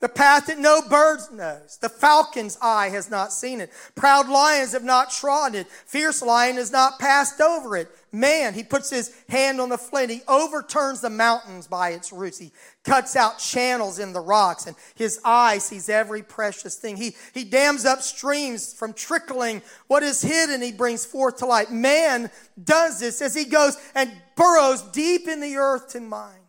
The 0.00 0.08
path 0.08 0.46
that 0.46 0.58
no 0.58 0.80
bird 0.80 1.20
knows. 1.30 1.76
The 1.76 1.90
falcon's 1.90 2.56
eye 2.62 2.88
has 2.88 3.10
not 3.10 3.34
seen 3.34 3.60
it. 3.60 3.70
Proud 3.94 4.30
lions 4.30 4.72
have 4.72 4.82
not 4.82 5.10
trodden 5.10 5.60
it. 5.60 5.66
Fierce 5.68 6.22
lion 6.22 6.56
has 6.56 6.72
not 6.72 6.98
passed 6.98 7.38
over 7.38 7.76
it. 7.76 7.90
Man, 8.10 8.54
he 8.54 8.64
puts 8.64 8.88
his 8.88 9.14
hand 9.28 9.60
on 9.60 9.68
the 9.68 9.76
flint. 9.76 10.10
He 10.10 10.22
overturns 10.26 11.02
the 11.02 11.10
mountains 11.10 11.66
by 11.66 11.90
its 11.90 12.12
roots. 12.12 12.38
He 12.38 12.50
cuts 12.82 13.14
out 13.14 13.38
channels 13.38 13.98
in 13.98 14.14
the 14.14 14.20
rocks, 14.20 14.66
and 14.66 14.74
his 14.94 15.20
eye 15.22 15.58
sees 15.58 15.90
every 15.90 16.22
precious 16.22 16.76
thing. 16.76 16.96
He, 16.96 17.14
he 17.34 17.44
dams 17.44 17.84
up 17.84 18.00
streams 18.00 18.72
from 18.72 18.94
trickling. 18.94 19.60
What 19.86 20.02
is 20.02 20.22
hidden, 20.22 20.62
he 20.62 20.72
brings 20.72 21.04
forth 21.04 21.36
to 21.36 21.46
light. 21.46 21.70
Man 21.70 22.30
does 22.62 23.00
this 23.00 23.20
as 23.20 23.34
he 23.34 23.44
goes 23.44 23.76
and 23.94 24.10
burrows 24.34 24.80
deep 24.80 25.28
in 25.28 25.40
the 25.40 25.56
earth 25.56 25.90
to 25.90 26.00
mine. 26.00 26.40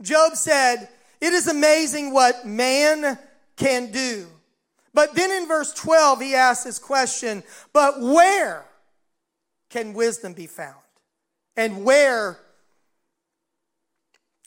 Job 0.00 0.36
said, 0.36 0.88
it 1.22 1.32
is 1.32 1.46
amazing 1.46 2.12
what 2.12 2.44
man 2.44 3.16
can 3.54 3.92
do. 3.92 4.26
But 4.92 5.14
then 5.14 5.30
in 5.30 5.46
verse 5.46 5.72
12, 5.72 6.20
he 6.20 6.34
asks 6.34 6.64
this 6.64 6.80
question 6.80 7.44
But 7.72 8.00
where 8.00 8.64
can 9.70 9.94
wisdom 9.94 10.32
be 10.32 10.48
found? 10.48 10.74
And 11.56 11.84
where 11.84 12.40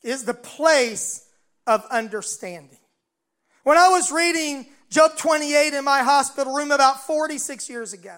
is 0.04 0.26
the 0.26 0.34
place 0.34 1.26
of 1.66 1.86
understanding? 1.90 2.78
When 3.64 3.78
I 3.78 3.88
was 3.88 4.12
reading 4.12 4.66
Job 4.90 5.16
28 5.16 5.74
in 5.74 5.86
my 5.86 6.04
hospital 6.04 6.54
room 6.54 6.72
about 6.72 7.08
46 7.08 7.70
years 7.70 7.94
ago, 7.94 8.18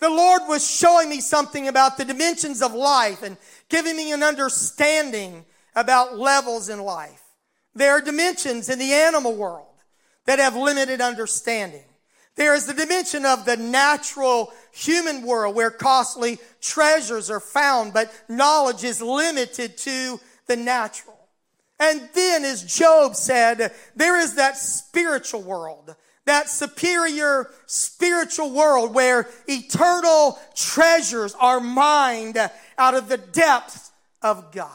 the 0.00 0.10
Lord 0.10 0.42
was 0.48 0.68
showing 0.68 1.08
me 1.08 1.20
something 1.20 1.68
about 1.68 1.98
the 1.98 2.04
dimensions 2.04 2.62
of 2.62 2.74
life 2.74 3.22
and 3.22 3.36
giving 3.68 3.96
me 3.96 4.10
an 4.10 4.24
understanding 4.24 5.44
about 5.76 6.18
levels 6.18 6.68
in 6.68 6.80
life. 6.80 7.19
There 7.74 7.92
are 7.92 8.00
dimensions 8.00 8.68
in 8.68 8.78
the 8.78 8.92
animal 8.92 9.34
world 9.34 9.66
that 10.26 10.38
have 10.38 10.56
limited 10.56 11.00
understanding. 11.00 11.84
There 12.36 12.54
is 12.54 12.66
the 12.66 12.74
dimension 12.74 13.26
of 13.26 13.44
the 13.44 13.56
natural 13.56 14.52
human 14.72 15.22
world 15.22 15.54
where 15.54 15.70
costly 15.70 16.38
treasures 16.60 17.30
are 17.30 17.40
found, 17.40 17.92
but 17.92 18.12
knowledge 18.28 18.84
is 18.84 19.02
limited 19.02 19.76
to 19.78 20.20
the 20.46 20.56
natural. 20.56 21.18
And 21.78 22.08
then, 22.14 22.44
as 22.44 22.62
Job 22.62 23.16
said, 23.16 23.72
there 23.96 24.18
is 24.18 24.34
that 24.34 24.56
spiritual 24.56 25.42
world, 25.42 25.94
that 26.26 26.48
superior 26.48 27.50
spiritual 27.66 28.52
world 28.52 28.94
where 28.94 29.28
eternal 29.46 30.38
treasures 30.54 31.34
are 31.38 31.60
mined 31.60 32.38
out 32.78 32.94
of 32.94 33.08
the 33.08 33.16
depths 33.16 33.90
of 34.22 34.52
God. 34.52 34.70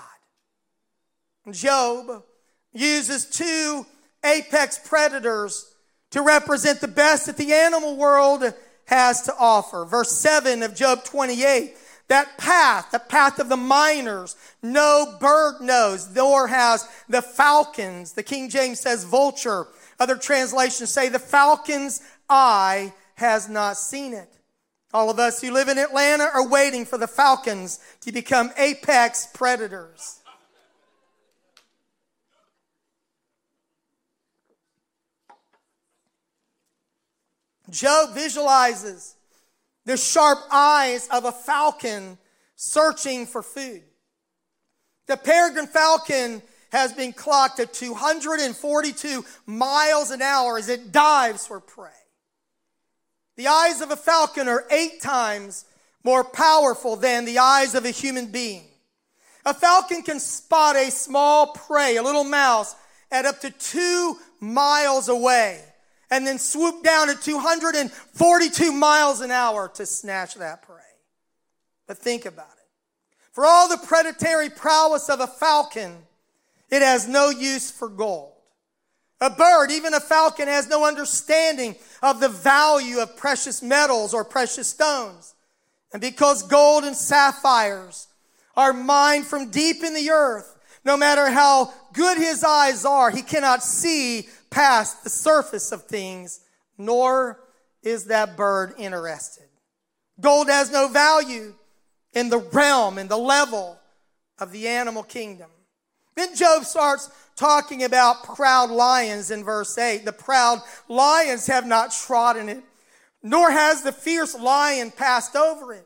Job 1.52 2.24
uses 2.76 3.26
two 3.26 3.86
apex 4.24 4.78
predators 4.78 5.74
to 6.12 6.22
represent 6.22 6.82
the 6.82 6.88
best 6.88 7.26
that 7.26 7.38
the 7.38 7.54
animal 7.54 7.98
world 7.98 8.44
has 8.86 9.24
to 9.24 9.34
offer. 9.40 9.86
Verse 9.86 10.12
7 10.12 10.62
of 10.62 10.76
Job 10.76 11.04
28 11.04 11.76
that 12.08 12.38
path, 12.38 12.92
the 12.92 13.00
path 13.00 13.40
of 13.40 13.50
the 13.50 13.58
miners, 13.58 14.36
no 14.62 15.18
bird 15.20 15.60
knows, 15.62 16.08
nor 16.14 16.48
has 16.48 16.88
the 17.10 17.22
falcons. 17.22 18.14
The 18.14 18.24
King 18.24 18.50
James 18.50 18.80
says 18.80 19.04
vulture. 19.04 19.68
Other 20.00 20.16
translations 20.16 20.92
say 20.92 21.10
the 21.10 21.20
falcon's 21.20 22.02
eye 22.30 22.94
has 23.16 23.50
not 23.50 23.78
seen 23.78 24.14
it. 24.14 24.30
All 24.94 25.10
of 25.10 25.20
us 25.20 25.42
who 25.42 25.52
live 25.52 25.68
in 25.68 25.80
Atlanta 25.80 26.30
are 26.32 26.48
waiting 26.48 26.86
for 26.86 26.98
the 26.98 27.08
falcons 27.08 27.80
to 28.02 28.12
become 28.12 28.52
apex 28.58 29.28
predators. 29.34 30.20
Job 37.70 38.14
visualizes 38.14 39.16
the 39.86 39.98
sharp 39.98 40.40
eyes 40.52 41.08
of 41.12 41.26
a 41.26 41.32
falcon 41.32 42.18
searching 42.56 43.26
for 43.26 43.42
food. 43.42 43.84
The 45.08 45.18
peregrine 45.18 45.68
falcon 45.68 46.42
has 46.72 46.94
been 46.94 47.14
clocked 47.14 47.60
at 47.60 47.74
242 47.74 49.24
miles 49.46 50.12
an 50.12 50.22
hour 50.22 50.58
as 50.58 50.70
it 50.70 50.92
dives 50.92 51.46
for 51.46 51.60
prey. 51.60 51.90
The 53.38 53.48
eyes 53.48 53.82
of 53.82 53.92
a 53.92 53.96
falcon 53.96 54.48
are 54.48 54.66
eight 54.72 55.02
times 55.02 55.66
more 56.04 56.24
powerful 56.24 56.96
than 56.96 57.26
the 57.26 57.40
eyes 57.40 57.76
of 57.76 57.86
a 57.86 57.92
human 57.92 58.28
being. 58.28 58.64
A 59.46 59.54
falcon 59.54 60.02
can 60.02 60.20
spot 60.20 60.76
a 60.76 60.90
small 60.90 61.48
prey, 61.48 61.98
a 61.98 62.04
little 62.04 62.24
mouse, 62.24 62.76
at 63.12 63.26
up 63.26 63.42
to 63.42 63.52
two 63.52 64.18
miles 64.40 65.08
away 65.08 65.64
and 66.16 66.26
then 66.26 66.40
swoop 66.40 66.82
down 66.82 67.10
at 67.10 67.22
242 67.22 68.72
miles 68.72 69.20
an 69.20 69.32
hour 69.32 69.68
to 69.68 69.86
snatch 69.86 70.36
that 70.36 70.62
prey. 70.62 70.78
But 71.88 71.98
think 71.98 72.26
about 72.26 72.48
it. 72.48 72.68
For 73.34 73.46
all 73.46 73.68
the 73.68 73.86
predatory 73.86 74.50
prowess 74.50 75.10
of 75.10 75.20
a 75.20 75.28
falcon, 75.28 75.98
it 76.72 76.82
has 76.82 77.06
no 77.06 77.32
use 77.32 77.70
for 77.70 77.90
gold. 77.90 78.32
A 79.20 79.30
bird, 79.30 79.72
even 79.72 79.94
a 79.94 80.00
falcon, 80.00 80.48
has 80.48 80.70
no 80.70 80.86
understanding 80.86 81.76
of 82.02 82.22
the 82.22 82.30
value 82.30 83.00
of 83.00 83.18
precious 83.18 83.62
metals 83.62 84.14
or 84.14 84.24
precious 84.24 84.70
stones. 84.70 85.36
And 85.92 86.02
because 86.02 86.44
gold 86.44 86.86
and 86.86 86.96
sapphires 86.96 88.08
are 88.56 88.72
mined 88.72 89.26
from 89.26 89.52
deep 89.52 89.84
in 89.84 89.94
the 89.94 90.12
earth, 90.12 90.58
no 90.86 90.96
matter 90.96 91.30
how 91.30 91.74
good 91.92 92.18
his 92.18 92.42
eyes 92.42 92.86
are, 92.86 93.12
he 93.12 93.22
cannot 93.22 93.64
see 93.64 94.30
past 94.56 95.04
the 95.04 95.10
surface 95.10 95.74
of 95.74 95.84
things, 95.84 96.40
nor 96.78 97.38
is 97.84 98.06
that 98.06 98.38
bird 98.38 98.74
interested. 98.78 99.50
Gold 100.22 100.48
has 100.48 100.72
no 100.72 100.88
value 100.88 101.54
in 102.14 102.30
the 102.30 102.38
realm, 102.38 102.98
in 102.98 103.10
the 103.10 103.18
level 103.18 103.78
of 104.40 104.54
the 104.54 104.70
animal 104.70 105.04
kingdom. 105.04 105.50
Then 106.16 106.34
Job 106.34 106.64
starts 106.64 107.10
talking 107.36 107.84
about 107.84 108.24
proud 108.24 108.72
lions 108.72 109.30
in 109.30 109.44
verse 109.44 109.78
8. 109.78 110.06
The 110.06 110.14
proud 110.14 110.62
lions 110.88 111.48
have 111.48 111.68
not 111.68 111.92
trodden 111.92 112.48
it, 112.48 112.64
nor 113.22 113.52
has 113.52 113.82
the 113.82 113.92
fierce 113.92 114.40
lion 114.40 114.90
passed 114.90 115.36
over 115.36 115.74
it. 115.74 115.86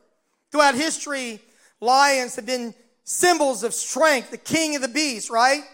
Throughout 0.52 0.76
history, 0.76 1.40
lions 1.80 2.36
have 2.36 2.46
been 2.46 2.72
symbols 3.02 3.64
of 3.64 3.74
strength. 3.74 4.30
The 4.30 4.38
king 4.38 4.76
of 4.76 4.82
the 4.82 4.86
beasts, 4.86 5.28
right? 5.28 5.64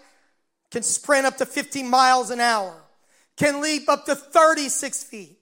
Can 0.71 0.83
sprint 0.83 1.27
up 1.27 1.37
to 1.37 1.45
50 1.45 1.83
miles 1.83 2.31
an 2.31 2.41
hour 2.41 2.85
can 3.37 3.61
leap 3.61 3.89
up 3.89 4.07
to 4.07 4.15
36 4.15 5.05
feet. 5.05 5.39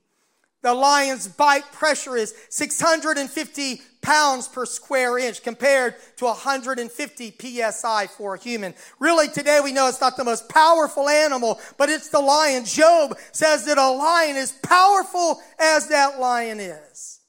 The 0.64 0.72
lion's 0.72 1.28
bite 1.28 1.70
pressure 1.72 2.16
is 2.16 2.35
650 2.48 3.83
pounds 4.00 4.48
per 4.48 4.64
square 4.64 5.18
inch 5.18 5.42
compared 5.42 5.94
to 6.16 6.24
150 6.24 7.35
psi 7.38 8.07
for 8.07 8.35
a 8.35 8.38
human. 8.38 8.74
Really, 8.98 9.28
today 9.28 9.61
we 9.62 9.72
know 9.72 9.88
it's 9.88 10.00
not 10.00 10.16
the 10.16 10.24
most 10.24 10.48
powerful 10.48 11.09
animal, 11.09 11.61
but 11.76 11.90
it's 11.90 12.09
the 12.09 12.20
lion. 12.20 12.64
Job 12.64 13.18
says 13.33 13.66
that 13.66 13.76
a 13.76 13.90
lion 13.90 14.37
is 14.37 14.52
powerful 14.52 15.42
as 15.59 15.88
that 15.88 16.18
lion 16.18 16.61
is. 16.61 17.20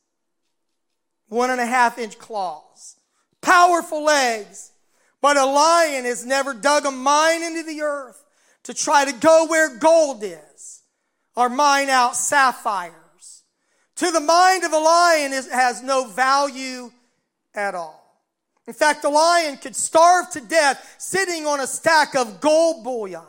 One 1.28 1.50
and 1.50 1.60
a 1.60 1.66
half 1.66 1.98
inch 1.98 2.18
claws, 2.18 2.96
powerful 3.42 4.02
legs, 4.02 4.72
but 5.20 5.36
a 5.36 5.46
lion 5.46 6.06
has 6.06 6.26
never 6.26 6.54
dug 6.54 6.86
a 6.86 6.92
mine 6.92 7.44
into 7.44 7.64
the 7.64 7.82
earth 7.82 8.25
to 8.66 8.74
try 8.74 9.06
to 9.06 9.14
go 9.14 9.46
where 9.48 9.78
gold 9.78 10.24
is 10.24 10.82
or 11.36 11.50
mine 11.50 11.90
out 11.90 12.16
sapphires. 12.16 13.44
To 13.98 14.12
the 14.12 14.20
mind 14.20 14.64
of 14.64 14.74
a 14.74 14.78
lion, 14.78 15.34
it 15.34 15.46
has 15.52 15.82
no 15.82 16.08
value 16.08 16.92
at 17.54 17.76
all. 17.76 18.02
In 18.68 18.74
fact, 18.74 19.04
the 19.04 19.10
lion 19.10 19.58
could 19.58 19.76
starve 19.76 20.32
to 20.32 20.42
death 20.42 20.96
sitting 20.98 21.46
on 21.46 21.60
a 21.60 21.68
stack 21.68 22.16
of 22.16 22.42
gold 22.42 22.84
bullion 22.84 23.22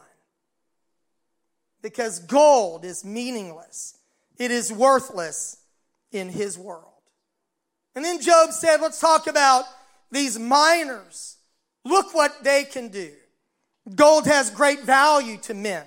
because 1.83 2.20
gold 2.20 2.85
is 2.85 3.05
meaningless. 3.05 3.99
It 4.38 4.51
is 4.51 4.72
worthless 4.72 5.59
in 6.12 6.31
his 6.31 6.59
world. 6.59 6.85
And 7.94 8.05
then 8.05 8.20
Job 8.20 8.53
said, 8.53 8.81
let's 8.81 9.01
talk 9.01 9.27
about 9.27 9.64
these 10.11 10.38
miners. 10.38 11.37
Look 11.85 12.14
what 12.14 12.42
they 12.42 12.64
can 12.64 12.88
do. 12.88 13.12
Gold 13.94 14.27
has 14.27 14.51
great 14.51 14.83
value 14.83 15.38
to 15.42 15.55
men. 15.55 15.85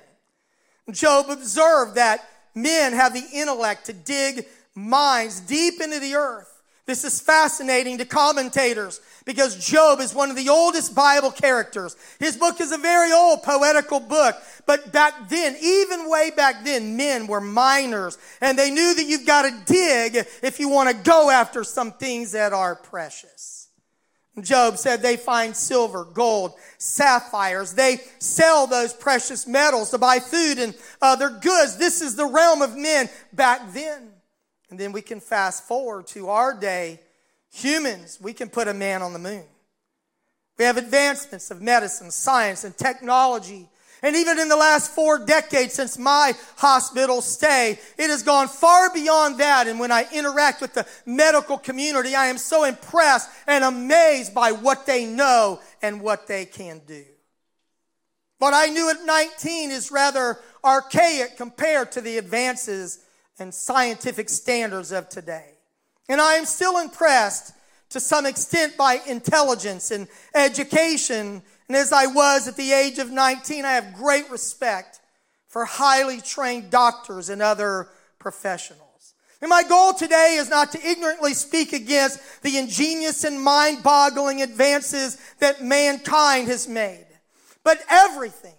Job 0.92 1.30
observed 1.30 1.96
that 1.96 2.28
men 2.56 2.94
have 2.94 3.14
the 3.14 3.26
intellect 3.34 3.86
to 3.88 3.94
dig 3.94 4.46
mines 4.74 5.42
deep 5.42 5.82
into 5.82 6.00
the 6.00 6.16
earth. 6.16 6.62
This 6.86 7.04
is 7.04 7.22
fascinating 7.22 8.00
to 8.00 8.06
commentators 8.06 9.00
because 9.24 9.64
Job 9.64 10.00
is 10.00 10.16
one 10.16 10.32
of 10.32 10.36
the 10.36 10.50
oldest 10.50 10.96
Bible 10.96 11.30
characters. 11.30 11.96
His 12.20 12.36
book 12.36 12.60
is 12.60 12.72
a 12.72 12.80
very 12.80 13.12
old 13.12 13.44
poetical 13.44 14.00
book, 14.00 14.36
but 14.66 14.92
back 14.92 15.30
then, 15.30 15.56
even 15.62 16.10
way 16.10 16.32
back 16.36 16.64
then, 16.64 16.98
men 16.98 17.28
were 17.28 17.42
miners 17.42 18.18
and 18.42 18.58
they 18.58 18.72
knew 18.72 18.96
that 18.96 19.06
you've 19.06 19.28
got 19.28 19.44
to 19.44 19.72
dig 19.72 20.26
if 20.42 20.60
you 20.60 20.68
want 20.68 20.90
to 20.90 21.04
go 21.04 21.30
after 21.30 21.64
some 21.64 21.92
things 21.92 22.32
that 22.32 22.54
are 22.54 22.76
precious. 22.76 23.59
Job 24.42 24.78
said 24.78 25.02
they 25.02 25.18
find 25.18 25.56
silver, 25.56 26.06
gold, 26.06 26.54
sapphires. 26.78 27.74
They 27.74 28.00
sell 28.20 28.68
those 28.68 28.94
precious 28.94 29.46
metals 29.46 29.92
to 29.92 29.98
buy 29.98 30.20
food 30.20 30.60
and 30.60 30.74
other 31.02 31.30
goods. 31.30 31.78
This 31.78 32.02
is 32.02 32.16
the 32.16 32.26
realm 32.26 32.62
of 32.62 32.78
men 32.78 33.10
back 33.34 33.74
then. 33.74 34.10
And 34.70 34.80
then 34.80 34.92
we 34.92 35.02
can 35.02 35.20
fast 35.20 35.64
forward 35.68 36.08
to 36.08 36.30
our 36.30 36.54
day. 36.54 37.00
Humans, 37.52 38.20
we 38.22 38.34
can 38.34 38.50
put 38.50 38.68
a 38.68 38.74
man 38.74 39.02
on 39.02 39.14
the 39.14 39.20
moon. 39.20 39.44
We 40.58 40.66
have 40.66 40.78
advancements 40.78 41.52
of 41.52 41.62
medicine, 41.62 42.12
science, 42.12 42.64
and 42.64 42.78
technology 42.78 43.68
and 44.02 44.16
even 44.16 44.40
in 44.40 44.48
the 44.48 44.56
last 44.56 44.92
four 44.92 45.20
decades 45.20 45.74
since 45.74 45.98
my 45.98 46.34
hospital 46.56 47.22
stay, 47.22 47.78
it 47.98 48.10
has 48.10 48.24
gone 48.24 48.48
far 48.48 48.94
beyond 48.94 49.40
that. 49.40 49.68
And 49.68 49.80
when 49.80 49.92
I 49.92 50.06
interact 50.14 50.62
with 50.62 50.74
the 50.74 50.88
medical 51.06 51.58
community, 51.58 52.16
I 52.16 52.28
am 52.28 52.38
so 52.38 52.64
impressed 52.64 53.30
and 53.46 53.64
amazed 53.64 54.34
by 54.34 54.54
what 54.54 54.86
they 54.86 55.06
know 55.06 55.60
and 55.82 56.02
what 56.02 56.28
they 56.28 56.46
can 56.46 56.82
do. 56.88 57.04
What 58.38 58.54
I 58.54 58.68
knew 58.68 58.90
at 58.90 59.06
19 59.06 59.72
is 59.72 59.92
rather 59.92 60.40
archaic 60.64 61.36
compared 61.36 61.92
to 61.94 62.02
the 62.02 62.18
advances 62.18 63.00
and 63.38 63.54
scientific 63.54 64.30
standards 64.30 64.94
of 64.94 65.10
today. 65.10 65.56
And 66.08 66.22
I 66.22 66.36
am 66.36 66.46
still 66.46 66.78
impressed 66.78 67.54
to 67.90 68.00
some 68.00 68.26
extent 68.26 68.78
by 68.78 69.02
intelligence 69.08 69.92
and 69.92 70.08
education 70.36 71.42
and 71.70 71.78
as 71.78 71.94
I 71.94 72.08
was 72.08 72.48
at 72.48 72.58
the 72.58 72.74
age 72.74 72.98
of 72.98 73.12
19, 73.12 73.64
I 73.64 73.74
have 73.74 73.94
great 73.94 74.30
respect 74.32 75.00
for 75.48 75.66
highly 75.66 76.20
trained 76.20 76.72
doctors 76.72 77.30
and 77.30 77.44
other 77.44 77.88
professionals. 78.18 79.14
And 79.40 79.50
my 79.50 79.64
goal 79.64 79.94
today 79.94 80.36
is 80.40 80.50
not 80.50 80.72
to 80.72 80.86
ignorantly 80.86 81.36
speak 81.36 81.72
against 81.72 82.42
the 82.42 82.58
ingenious 82.58 83.24
and 83.24 83.40
mind 83.40 83.84
boggling 83.84 84.42
advances 84.42 85.18
that 85.40 85.64
mankind 85.64 86.48
has 86.48 86.68
made, 86.68 87.06
but 87.64 87.80
everything 87.88 88.56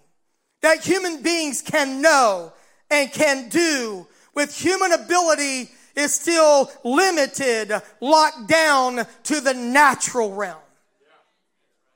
that 0.61 0.83
human 0.83 1.21
beings 1.21 1.61
can 1.61 2.01
know 2.01 2.53
and 2.89 3.11
can 3.11 3.49
do 3.49 4.07
with 4.33 4.55
human 4.55 4.93
ability 4.93 5.69
is 5.95 6.13
still 6.13 6.71
limited, 6.83 7.71
locked 7.99 8.47
down 8.47 9.05
to 9.23 9.41
the 9.41 9.53
natural 9.53 10.33
realm. 10.33 10.57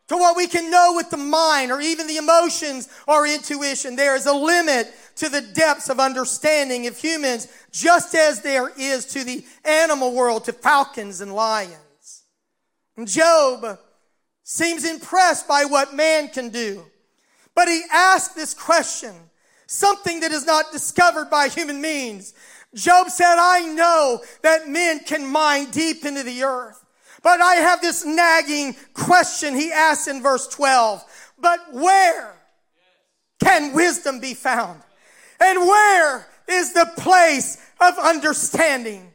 To 0.10 0.17
what 0.17 0.38
we 0.38 0.45
can 0.47 0.69
know 0.69 0.93
with 0.95 1.10
the 1.10 1.17
mind 1.17 1.71
or 1.71 1.81
even 1.81 2.05
the 2.05 2.17
emotions 2.17 2.89
or 3.08 3.25
intuition. 3.25 3.95
There 3.95 4.15
is 4.15 4.27
a 4.27 4.34
limit 4.34 4.93
to 5.15 5.29
the 5.29 5.41
depths 5.41 5.89
of 5.89 5.99
understanding 5.99 6.86
of 6.86 6.95
humans, 6.95 7.47
just 7.71 8.13
as 8.13 8.41
there 8.41 8.71
is 8.77 9.05
to 9.08 9.23
the 9.23 9.43
animal 9.63 10.13
world, 10.13 10.45
to 10.45 10.53
falcons 10.53 11.21
and 11.21 11.34
lions. 11.34 12.23
And 12.95 13.08
Job 13.08 13.79
seems 14.43 14.86
impressed 14.86 15.47
by 15.47 15.65
what 15.65 15.95
man 15.95 16.29
can 16.29 16.49
do. 16.49 16.86
But 17.55 17.67
he 17.67 17.81
asked 17.91 18.36
this 18.36 18.53
question, 18.53 19.13
something 19.65 20.19
that 20.19 20.31
is 20.31 20.45
not 20.45 20.71
discovered 20.71 21.31
by 21.31 21.47
human 21.47 21.81
means. 21.81 22.36
Job 22.75 23.09
said, 23.09 23.35
I 23.38 23.65
know 23.73 24.21
that 24.41 24.67
men 24.67 24.99
can 24.99 25.25
mine 25.25 25.71
deep 25.71 26.05
into 26.05 26.23
the 26.23 26.43
earth. 26.43 26.83
But 27.23 27.41
I 27.41 27.55
have 27.55 27.81
this 27.81 28.05
nagging 28.05 28.75
question 28.93 29.55
he 29.55 29.71
asks 29.71 30.07
in 30.07 30.21
verse 30.21 30.47
12. 30.47 31.03
But 31.39 31.73
where 31.73 32.35
can 33.43 33.73
wisdom 33.73 34.19
be 34.19 34.33
found? 34.33 34.81
And 35.39 35.59
where 35.59 36.27
is 36.47 36.73
the 36.73 36.91
place 36.97 37.57
of 37.79 37.97
understanding? 37.97 39.11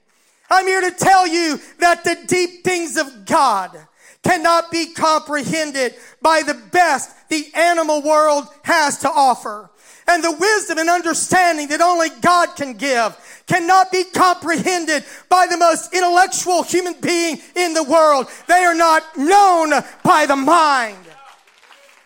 I'm 0.51 0.67
here 0.67 0.81
to 0.81 0.91
tell 0.91 1.27
you 1.27 1.61
that 1.79 2.03
the 2.03 2.17
deep 2.27 2.65
things 2.65 2.97
of 2.97 3.27
God 3.27 3.79
cannot 4.23 4.71
be 4.71 4.93
comprehended 4.93 5.95
by 6.21 6.43
the 6.43 6.55
best 6.73 7.29
the 7.29 7.47
animal 7.55 8.03
world 8.03 8.49
has 8.65 8.99
to 8.99 9.09
offer. 9.09 9.71
And 10.11 10.25
the 10.25 10.33
wisdom 10.33 10.79
and 10.79 10.91
understanding 10.91 11.69
that 11.69 11.81
only 11.81 12.09
God 12.21 12.57
can 12.57 12.73
give 12.73 13.17
cannot 13.47 13.93
be 13.93 14.03
comprehended 14.03 15.05
by 15.29 15.47
the 15.49 15.57
most 15.57 15.95
intellectual 15.95 16.65
human 16.65 16.95
being 17.01 17.39
in 17.55 17.75
the 17.75 17.85
world. 17.85 18.27
They 18.49 18.65
are 18.65 18.75
not 18.75 19.17
known 19.17 19.71
by 20.03 20.27
the 20.27 20.35
mind. 20.35 20.99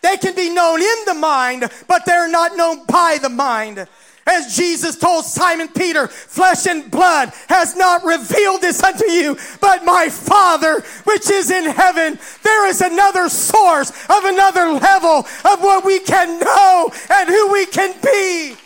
They 0.03 0.19
can 0.19 0.35
be 0.35 0.51
known 0.51 0.83
in 0.83 1.05
the 1.07 1.15
mind, 1.15 1.71
but 1.89 2.05
they're 2.05 2.29
not 2.29 2.59
known 2.59 2.85
by 2.85 3.19
the 3.23 3.31
mind. 3.31 3.89
As 4.27 4.57
Jesus 4.57 4.97
told 4.97 5.25
Simon 5.25 5.69
Peter, 5.69 6.09
flesh 6.09 6.67
and 6.67 6.91
blood 6.91 7.33
has 7.49 7.77
not 7.77 8.05
revealed 8.05 8.63
this 8.63 8.83
unto 8.83 9.05
you, 9.11 9.37
but 9.61 9.85
my 9.85 10.09
Father 10.09 10.81
which 11.05 11.31
is 11.31 11.51
in 11.51 11.65
heaven. 11.65 12.19
There 12.43 12.67
is 12.69 12.81
another 12.81 13.29
source 13.29 13.91
of 14.09 14.25
another 14.25 14.73
level 14.73 15.19
of 15.19 15.61
what 15.61 15.85
we 15.85 16.01
can 16.01 16.41
know 16.41 16.91
and 17.11 17.29
who 17.29 17.53
we 17.53 17.67
can 17.67 17.95
be. 18.03 18.57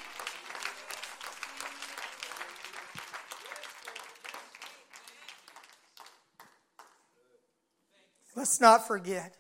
Let's 8.37 8.61
not 8.61 8.87
forget 8.87 9.35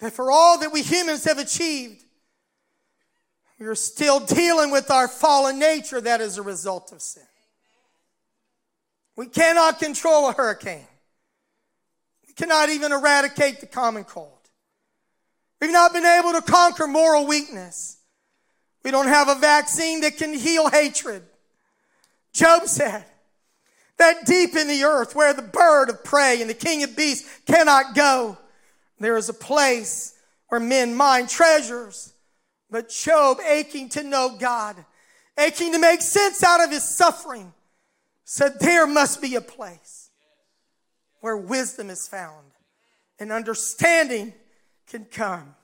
that 0.00 0.12
for 0.12 0.32
all 0.32 0.58
that 0.58 0.72
we 0.72 0.82
humans 0.82 1.22
have 1.24 1.38
achieved, 1.38 2.05
we 3.58 3.66
are 3.66 3.74
still 3.74 4.20
dealing 4.20 4.70
with 4.70 4.90
our 4.90 5.08
fallen 5.08 5.58
nature 5.58 6.00
that 6.00 6.20
is 6.20 6.38
a 6.38 6.42
result 6.42 6.92
of 6.92 7.00
sin. 7.00 7.22
We 9.16 9.26
cannot 9.26 9.78
control 9.78 10.28
a 10.28 10.32
hurricane. 10.32 10.86
We 12.26 12.34
cannot 12.34 12.68
even 12.68 12.92
eradicate 12.92 13.60
the 13.60 13.66
common 13.66 14.04
cold. 14.04 14.32
We've 15.60 15.72
not 15.72 15.94
been 15.94 16.04
able 16.04 16.32
to 16.32 16.42
conquer 16.42 16.86
moral 16.86 17.26
weakness. 17.26 17.96
We 18.84 18.90
don't 18.90 19.08
have 19.08 19.28
a 19.28 19.34
vaccine 19.34 20.02
that 20.02 20.18
can 20.18 20.34
heal 20.34 20.68
hatred. 20.68 21.22
Job 22.34 22.66
said 22.66 23.06
that 23.96 24.26
deep 24.26 24.54
in 24.54 24.68
the 24.68 24.84
earth 24.84 25.14
where 25.14 25.32
the 25.32 25.40
bird 25.40 25.88
of 25.88 26.04
prey 26.04 26.42
and 26.42 26.50
the 26.50 26.54
king 26.54 26.82
of 26.82 26.94
beasts 26.94 27.26
cannot 27.46 27.94
go, 27.94 28.36
there 29.00 29.16
is 29.16 29.30
a 29.30 29.34
place 29.34 30.14
where 30.48 30.60
men 30.60 30.94
mine 30.94 31.26
treasures 31.26 32.12
but 32.70 32.88
Job, 32.88 33.38
aching 33.40 33.88
to 33.90 34.02
know 34.02 34.36
God, 34.38 34.76
aching 35.38 35.72
to 35.72 35.78
make 35.78 36.02
sense 36.02 36.42
out 36.42 36.62
of 36.62 36.70
his 36.70 36.82
suffering, 36.82 37.52
said, 38.24 38.58
There 38.58 38.86
must 38.86 39.22
be 39.22 39.36
a 39.36 39.40
place 39.40 40.10
where 41.20 41.36
wisdom 41.36 41.90
is 41.90 42.08
found 42.08 42.46
and 43.18 43.32
understanding 43.32 44.34
can 44.88 45.04
come. 45.04 45.54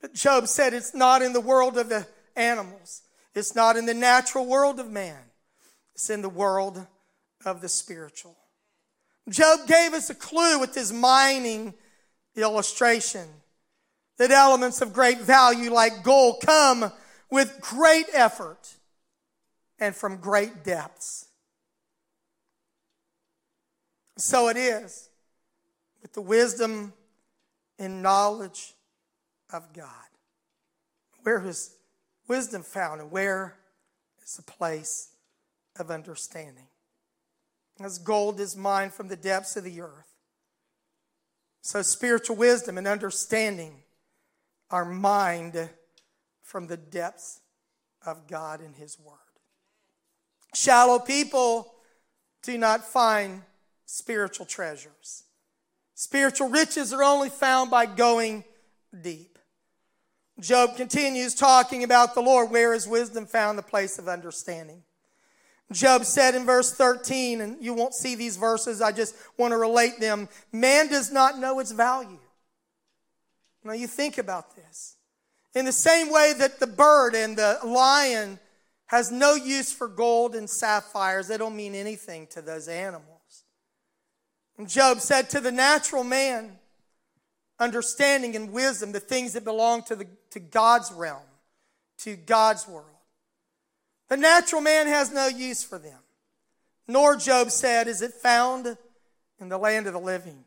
But 0.00 0.14
Job 0.14 0.46
said, 0.46 0.74
It's 0.74 0.94
not 0.94 1.22
in 1.22 1.32
the 1.32 1.40
world 1.40 1.78
of 1.78 1.88
the 1.88 2.06
animals, 2.36 3.02
it's 3.34 3.54
not 3.54 3.76
in 3.76 3.86
the 3.86 3.94
natural 3.94 4.46
world 4.46 4.78
of 4.78 4.90
man, 4.90 5.20
it's 5.94 6.10
in 6.10 6.22
the 6.22 6.28
world 6.28 6.86
of 7.46 7.60
the 7.60 7.68
spiritual. 7.68 8.36
Job 9.28 9.66
gave 9.66 9.94
us 9.94 10.10
a 10.10 10.14
clue 10.14 10.58
with 10.58 10.74
his 10.74 10.92
mining 10.92 11.72
illustration 12.36 13.28
that 14.20 14.30
elements 14.30 14.82
of 14.82 14.92
great 14.92 15.18
value 15.18 15.72
like 15.72 16.02
gold 16.02 16.42
come 16.44 16.92
with 17.30 17.58
great 17.62 18.04
effort 18.12 18.74
and 19.78 19.96
from 19.96 20.18
great 20.18 20.62
depths. 20.62 21.28
So 24.18 24.48
it 24.48 24.58
is 24.58 25.08
with 26.02 26.12
the 26.12 26.20
wisdom 26.20 26.92
and 27.78 28.02
knowledge 28.02 28.74
of 29.50 29.72
God. 29.72 29.88
Where 31.22 31.42
is 31.46 31.70
wisdom 32.28 32.62
found 32.62 33.00
and 33.00 33.10
where 33.10 33.56
is 34.22 34.36
the 34.36 34.42
place 34.42 35.12
of 35.78 35.90
understanding? 35.90 36.66
As 37.82 37.96
gold 37.96 38.38
is 38.38 38.54
mined 38.54 38.92
from 38.92 39.08
the 39.08 39.16
depths 39.16 39.56
of 39.56 39.64
the 39.64 39.80
earth. 39.80 40.12
So 41.62 41.80
spiritual 41.80 42.36
wisdom 42.36 42.76
and 42.76 42.86
understanding 42.86 43.76
our 44.70 44.84
mind 44.84 45.70
from 46.42 46.66
the 46.66 46.76
depths 46.76 47.40
of 48.04 48.26
God 48.26 48.60
and 48.60 48.74
His 48.76 48.98
Word. 48.98 49.16
Shallow 50.54 50.98
people 50.98 51.72
do 52.42 52.58
not 52.58 52.84
find 52.84 53.42
spiritual 53.86 54.46
treasures. 54.46 55.24
Spiritual 55.94 56.48
riches 56.48 56.92
are 56.92 57.02
only 57.02 57.28
found 57.28 57.70
by 57.70 57.86
going 57.86 58.44
deep. 59.02 59.38
Job 60.40 60.76
continues 60.76 61.34
talking 61.34 61.84
about 61.84 62.14
the 62.14 62.22
Lord. 62.22 62.50
Where 62.50 62.72
is 62.72 62.88
wisdom 62.88 63.26
found? 63.26 63.58
The 63.58 63.62
place 63.62 63.98
of 63.98 64.08
understanding. 64.08 64.82
Job 65.70 66.04
said 66.04 66.34
in 66.34 66.44
verse 66.46 66.72
13, 66.72 67.40
and 67.40 67.62
you 67.62 67.74
won't 67.74 67.94
see 67.94 68.14
these 68.14 68.36
verses, 68.36 68.82
I 68.82 68.90
just 68.90 69.14
want 69.36 69.52
to 69.52 69.56
relate 69.56 70.00
them. 70.00 70.28
Man 70.50 70.88
does 70.88 71.12
not 71.12 71.38
know 71.38 71.60
its 71.60 71.70
value. 71.70 72.18
Now 73.64 73.72
you 73.72 73.86
think 73.86 74.18
about 74.18 74.56
this. 74.56 74.96
In 75.54 75.64
the 75.64 75.72
same 75.72 76.12
way 76.12 76.32
that 76.38 76.60
the 76.60 76.66
bird 76.66 77.14
and 77.14 77.36
the 77.36 77.58
lion 77.64 78.38
has 78.86 79.10
no 79.10 79.34
use 79.34 79.72
for 79.72 79.88
gold 79.88 80.34
and 80.34 80.48
sapphires, 80.48 81.28
they 81.28 81.36
don't 81.36 81.56
mean 81.56 81.74
anything 81.74 82.26
to 82.28 82.42
those 82.42 82.68
animals. 82.68 83.44
And 84.58 84.68
Job 84.68 85.00
said 85.00 85.30
to 85.30 85.40
the 85.40 85.52
natural 85.52 86.04
man, 86.04 86.58
understanding 87.58 88.36
and 88.36 88.52
wisdom, 88.52 88.92
the 88.92 89.00
things 89.00 89.34
that 89.34 89.44
belong 89.44 89.82
to, 89.84 89.96
the, 89.96 90.06
to 90.30 90.40
God's 90.40 90.90
realm, 90.92 91.22
to 91.98 92.16
God's 92.16 92.66
world. 92.66 92.86
The 94.08 94.16
natural 94.16 94.60
man 94.60 94.86
has 94.86 95.12
no 95.12 95.28
use 95.28 95.62
for 95.62 95.78
them. 95.78 95.98
Nor, 96.88 97.16
Job 97.16 97.50
said, 97.50 97.86
is 97.86 98.02
it 98.02 98.12
found 98.12 98.76
in 99.40 99.48
the 99.48 99.58
land 99.58 99.86
of 99.86 99.92
the 99.92 100.00
living. 100.00 100.44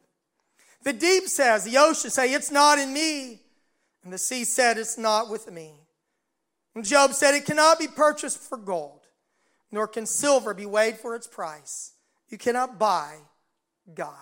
The 0.83 0.93
deep 0.93 1.27
says, 1.27 1.63
the 1.63 1.77
ocean 1.77 2.09
say, 2.09 2.33
it's 2.33 2.51
not 2.51 2.77
in 2.77 2.93
me. 2.93 3.39
And 4.03 4.11
the 4.11 4.17
sea 4.17 4.43
said, 4.43 4.77
it's 4.77 4.97
not 4.97 5.29
with 5.29 5.49
me. 5.51 5.71
And 6.75 6.83
Job 6.83 7.13
said, 7.13 7.35
it 7.35 7.45
cannot 7.45 7.79
be 7.79 7.87
purchased 7.87 8.39
for 8.39 8.57
gold, 8.57 9.01
nor 9.71 9.87
can 9.87 10.05
silver 10.05 10.53
be 10.53 10.65
weighed 10.65 10.97
for 10.97 11.15
its 11.15 11.27
price. 11.27 11.93
You 12.29 12.37
cannot 12.37 12.77
buy 12.77 13.15
God. 13.93 14.15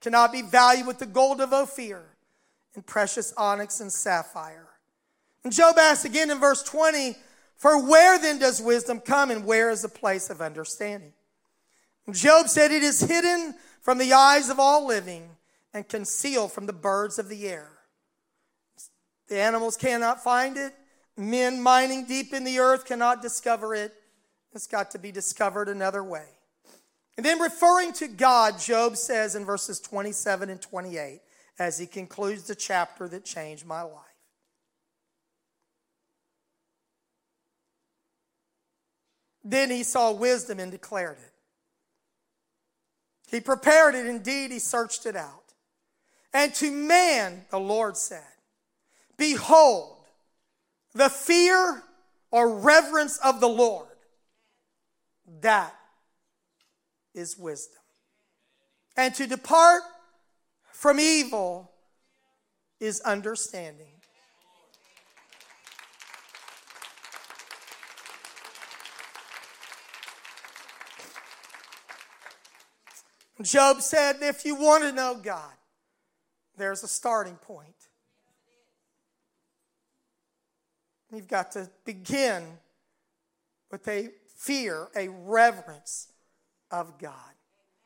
Cannot 0.00 0.32
be 0.32 0.42
valued 0.42 0.86
with 0.86 0.98
the 0.98 1.06
gold 1.06 1.40
of 1.40 1.52
Ophir 1.52 2.02
and 2.74 2.84
precious 2.84 3.32
onyx 3.36 3.80
and 3.80 3.92
sapphire. 3.92 4.68
And 5.44 5.52
Job 5.52 5.78
asks 5.78 6.04
again 6.04 6.30
in 6.30 6.38
verse 6.38 6.62
20, 6.62 7.16
for 7.56 7.88
where 7.88 8.18
then 8.18 8.38
does 8.38 8.60
wisdom 8.60 9.00
come 9.00 9.30
and 9.30 9.46
where 9.46 9.70
is 9.70 9.82
the 9.82 9.88
place 9.88 10.28
of 10.28 10.40
understanding? 10.40 11.12
And 12.06 12.14
Job 12.14 12.48
said, 12.48 12.72
it 12.72 12.82
is 12.82 13.00
hidden 13.00 13.54
from 13.80 13.98
the 13.98 14.12
eyes 14.12 14.50
of 14.50 14.58
all 14.58 14.86
living 14.86 15.28
and 15.74 15.88
concealed 15.88 16.52
from 16.52 16.66
the 16.66 16.72
birds 16.72 17.18
of 17.18 17.28
the 17.28 17.48
air. 17.48 17.70
The 19.28 19.40
animals 19.40 19.76
cannot 19.76 20.22
find 20.22 20.56
it. 20.56 20.74
Men 21.16 21.62
mining 21.62 22.04
deep 22.04 22.32
in 22.32 22.44
the 22.44 22.58
earth 22.58 22.84
cannot 22.84 23.22
discover 23.22 23.74
it. 23.74 23.94
It's 24.54 24.66
got 24.66 24.90
to 24.92 24.98
be 24.98 25.12
discovered 25.12 25.68
another 25.68 26.04
way. 26.04 26.26
And 27.16 27.24
then, 27.26 27.40
referring 27.40 27.92
to 27.94 28.08
God, 28.08 28.58
Job 28.58 28.96
says 28.96 29.34
in 29.34 29.44
verses 29.44 29.80
27 29.80 30.48
and 30.48 30.60
28, 30.60 31.20
as 31.58 31.78
he 31.78 31.86
concludes 31.86 32.44
the 32.44 32.54
chapter 32.54 33.06
that 33.08 33.24
changed 33.24 33.66
my 33.66 33.82
life. 33.82 34.02
Then 39.44 39.70
he 39.70 39.82
saw 39.82 40.12
wisdom 40.12 40.60
and 40.60 40.70
declared 40.70 41.18
it. 41.18 41.32
He 43.30 43.40
prepared 43.40 43.94
it, 43.94 44.06
indeed, 44.06 44.50
he 44.50 44.58
searched 44.58 45.06
it 45.06 45.16
out. 45.16 45.41
And 46.34 46.54
to 46.54 46.70
man, 46.70 47.44
the 47.50 47.58
Lord 47.58 47.96
said, 47.96 48.22
Behold, 49.16 49.98
the 50.94 51.08
fear 51.08 51.82
or 52.30 52.58
reverence 52.58 53.18
of 53.18 53.40
the 53.40 53.48
Lord, 53.48 53.88
that 55.40 55.74
is 57.14 57.38
wisdom. 57.38 57.80
And 58.96 59.14
to 59.14 59.26
depart 59.26 59.82
from 60.72 60.98
evil 60.98 61.70
is 62.80 63.00
understanding. 63.02 63.86
Job 73.42 73.80
said, 73.80 74.16
if 74.20 74.44
you 74.44 74.54
want 74.54 74.84
to 74.84 74.92
know 74.92 75.18
God, 75.20 75.52
there's 76.56 76.82
a 76.82 76.88
starting 76.88 77.36
point. 77.36 77.74
You've 81.12 81.28
got 81.28 81.52
to 81.52 81.70
begin 81.84 82.42
with 83.70 83.86
a 83.88 84.08
fear, 84.36 84.88
a 84.96 85.08
reverence 85.08 86.08
of 86.70 86.98
God. 86.98 87.14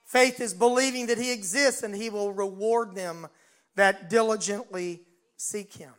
Faith 0.04 0.40
is 0.40 0.54
believing 0.54 1.06
that 1.06 1.18
He 1.18 1.32
exists 1.32 1.82
and 1.82 1.94
He 1.94 2.08
will 2.08 2.32
reward 2.32 2.94
them 2.94 3.26
that 3.74 4.08
diligently 4.08 5.02
seek 5.36 5.74
Him. 5.74 5.92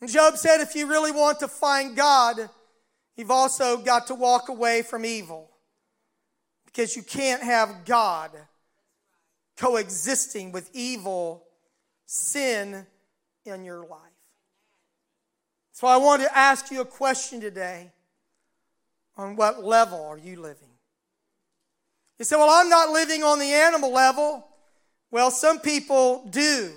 And 0.00 0.10
Job 0.10 0.36
said, 0.36 0.60
if 0.60 0.74
you 0.74 0.88
really 0.88 1.12
want 1.12 1.38
to 1.40 1.48
find 1.48 1.94
God, 1.94 2.48
you've 3.16 3.30
also 3.30 3.76
got 3.76 4.06
to 4.08 4.14
walk 4.14 4.48
away 4.48 4.82
from 4.82 5.04
evil 5.04 5.50
because 6.64 6.96
you 6.96 7.02
can't 7.02 7.42
have 7.42 7.84
God 7.84 8.30
coexisting 9.56 10.52
with 10.52 10.70
evil, 10.72 11.44
sin 12.06 12.86
in 13.44 13.64
your 13.64 13.86
life. 13.86 14.00
So 15.72 15.86
I 15.86 15.96
want 15.96 16.22
to 16.22 16.36
ask 16.36 16.70
you 16.70 16.80
a 16.80 16.86
question 16.86 17.40
today. 17.40 17.92
On 19.16 19.36
what 19.36 19.62
level 19.62 20.02
are 20.06 20.16
you 20.16 20.40
living? 20.40 20.68
You 22.18 22.24
say, 22.24 22.36
Well, 22.36 22.48
I'm 22.50 22.68
not 22.68 22.90
living 22.90 23.22
on 23.22 23.38
the 23.38 23.52
animal 23.52 23.92
level. 23.92 24.46
Well, 25.10 25.30
some 25.30 25.58
people 25.58 26.26
do. 26.30 26.72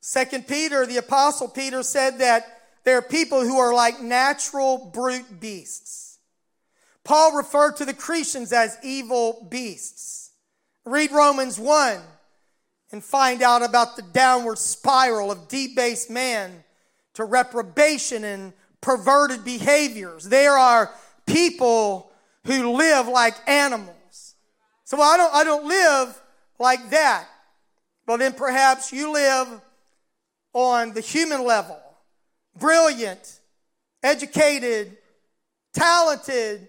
Second 0.00 0.46
Peter, 0.46 0.86
the 0.86 0.98
apostle 0.98 1.48
Peter 1.48 1.82
said 1.82 2.18
that 2.20 2.62
there 2.84 2.96
are 2.96 3.02
people 3.02 3.42
who 3.42 3.58
are 3.58 3.74
like 3.74 4.00
natural 4.00 4.90
brute 4.92 5.40
beasts. 5.40 6.18
Paul 7.02 7.36
referred 7.36 7.76
to 7.76 7.84
the 7.84 7.94
Cretans 7.94 8.52
as 8.52 8.78
evil 8.84 9.46
beasts. 9.50 10.30
Read 10.86 11.10
Romans 11.10 11.58
1 11.58 11.98
and 12.92 13.02
find 13.02 13.42
out 13.42 13.62
about 13.64 13.96
the 13.96 14.02
downward 14.02 14.56
spiral 14.56 15.32
of 15.32 15.48
debased 15.48 16.08
man 16.08 16.62
to 17.14 17.24
reprobation 17.24 18.22
and 18.22 18.52
perverted 18.80 19.44
behaviors. 19.44 20.28
There 20.28 20.52
are 20.52 20.92
people 21.26 22.12
who 22.44 22.76
live 22.76 23.08
like 23.08 23.34
animals. 23.48 24.36
So 24.84 25.00
I 25.00 25.16
don't 25.16 25.34
I 25.34 25.42
don't 25.42 25.66
live 25.66 26.22
like 26.60 26.90
that. 26.90 27.26
Well 28.06 28.18
then 28.18 28.32
perhaps 28.34 28.92
you 28.92 29.12
live 29.12 29.60
on 30.52 30.92
the 30.92 31.00
human 31.00 31.44
level. 31.44 31.80
Brilliant, 32.56 33.40
educated, 34.04 34.96
talented, 35.74 36.68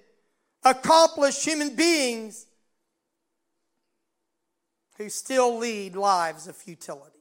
accomplished 0.64 1.46
human 1.46 1.76
beings 1.76 2.48
who 4.98 5.10
still 5.10 5.58
lead 5.58 5.96
lives 5.96 6.48
of 6.48 6.56
futility. 6.56 7.12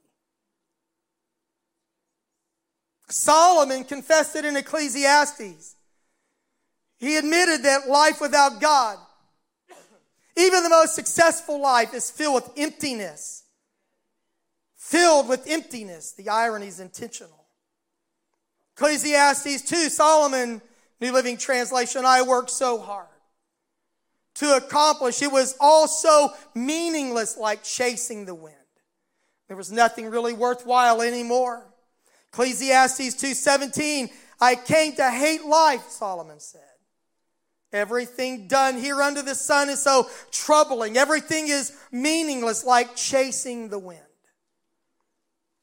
Solomon 3.08 3.84
confessed 3.84 4.34
it 4.34 4.44
in 4.44 4.56
Ecclesiastes. 4.56 5.76
He 6.98 7.16
admitted 7.16 7.62
that 7.64 7.88
life 7.88 8.20
without 8.20 8.60
God, 8.60 8.98
even 10.36 10.62
the 10.62 10.70
most 10.70 10.94
successful 10.94 11.60
life, 11.60 11.94
is 11.94 12.10
filled 12.10 12.34
with 12.34 12.50
emptiness. 12.56 13.44
Filled 14.76 15.28
with 15.28 15.46
emptiness. 15.46 16.12
The 16.12 16.28
irony 16.28 16.68
is 16.68 16.80
intentional. 16.80 17.46
Ecclesiastes 18.76 19.62
2, 19.62 19.88
Solomon, 19.88 20.60
New 21.00 21.12
Living 21.12 21.36
Translation, 21.36 22.04
I 22.04 22.22
worked 22.22 22.50
so 22.50 22.78
hard 22.78 23.08
to 24.36 24.56
accomplish. 24.56 25.22
It 25.22 25.32
was 25.32 25.56
also 25.60 26.30
meaningless 26.54 27.36
like 27.36 27.62
chasing 27.62 28.24
the 28.24 28.34
wind. 28.34 28.54
There 29.48 29.56
was 29.56 29.70
nothing 29.70 30.10
really 30.10 30.32
worthwhile 30.32 31.02
anymore. 31.02 31.64
Ecclesiastes 32.32 33.14
2:17, 33.14 34.10
I 34.40 34.54
came 34.54 34.94
to 34.96 35.10
hate 35.10 35.44
life, 35.44 35.88
Solomon 35.88 36.40
said. 36.40 36.60
Everything 37.72 38.46
done 38.46 38.78
here 38.78 39.02
under 39.02 39.22
the 39.22 39.34
sun 39.34 39.68
is 39.68 39.82
so 39.82 40.08
troubling. 40.30 40.96
Everything 40.96 41.48
is 41.48 41.72
meaningless 41.90 42.64
like 42.64 42.94
chasing 42.94 43.68
the 43.68 43.78
wind. 43.78 44.00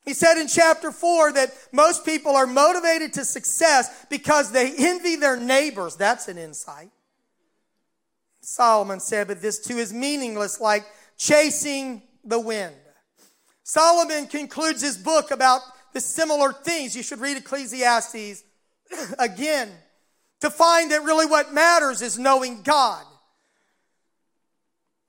He 0.06 0.14
said 0.14 0.38
in 0.38 0.48
chapter 0.48 0.92
4 0.92 1.32
that 1.34 1.54
most 1.72 2.06
people 2.06 2.36
are 2.36 2.46
motivated 2.46 3.14
to 3.14 3.26
success 3.26 4.06
because 4.10 4.52
they 4.52 4.74
envy 4.78 5.16
their 5.16 5.38
neighbors. 5.38 5.96
That's 5.96 6.28
an 6.28 6.38
insight. 6.38 6.92
Solomon 8.44 9.00
said, 9.00 9.28
but 9.28 9.42
this 9.42 9.60
too 9.60 9.78
is 9.78 9.94
meaningless 9.94 10.60
like 10.60 10.86
chasing 11.18 12.02
the 12.24 12.40
wind. 12.40 12.76
Solomon 13.64 14.28
concludes 14.28 14.82
his 14.82 14.98
book 14.98 15.32
about 15.32 15.62
the 15.94 16.02
similar 16.02 16.52
things. 16.52 16.96
You 16.96 17.04
should 17.04 17.20
read 17.20 17.38
Ecclesiastes 17.38 18.44
again 19.20 19.72
to 20.42 20.50
find 20.50 20.92
that 20.92 21.04
really 21.04 21.26
what 21.26 21.54
matters 21.54 22.02
is 22.02 22.20
knowing 22.20 22.62
God. 22.62 23.06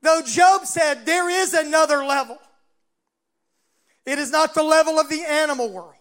Though 0.03 0.23
Job 0.23 0.66
said 0.66 1.05
there 1.05 1.29
is 1.29 1.55
another 1.55 2.05
level, 2.05 2.38
it 4.07 4.18
is 4.18 4.31
not 4.31 4.55
the 4.55 4.62
level 4.62 5.01
of 5.01 5.09
the 5.09 5.23
animal 5.23 5.73
world. 5.73 5.94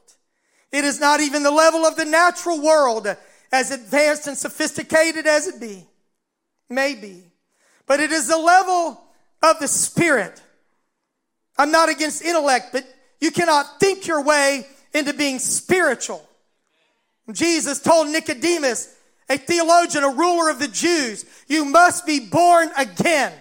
It 0.71 0.83
is 0.83 0.99
not 0.99 1.21
even 1.21 1.41
the 1.41 1.51
level 1.51 1.85
of 1.85 1.95
the 1.95 2.05
natural 2.05 2.61
world, 2.61 3.07
as 3.51 3.71
advanced 3.71 4.27
and 4.27 4.37
sophisticated 4.37 5.25
as 5.25 5.47
it 5.47 5.61
be, 5.61 5.87
may 6.73 6.95
be. 6.95 7.23
But 7.85 7.99
it 7.99 8.11
is 8.11 8.27
the 8.27 8.37
level 8.37 9.01
of 9.41 9.59
the 9.59 9.67
spirit. 9.67 10.41
I'm 11.57 11.71
not 11.71 11.89
against 11.89 12.23
intellect, 12.23 12.67
but 12.71 12.85
you 13.19 13.31
cannot 13.31 13.79
think 13.79 14.07
your 14.07 14.23
way 14.23 14.65
into 14.93 15.13
being 15.13 15.39
spiritual. 15.39 16.27
Jesus 17.31 17.79
told 17.79 18.09
Nicodemus, 18.09 18.95
a 19.29 19.37
theologian, 19.37 20.03
a 20.03 20.09
ruler 20.09 20.49
of 20.49 20.59
the 20.59 20.67
Jews, 20.67 21.25
you 21.47 21.65
must 21.65 22.05
be 22.05 22.19
born 22.19 22.69
again. 22.77 23.33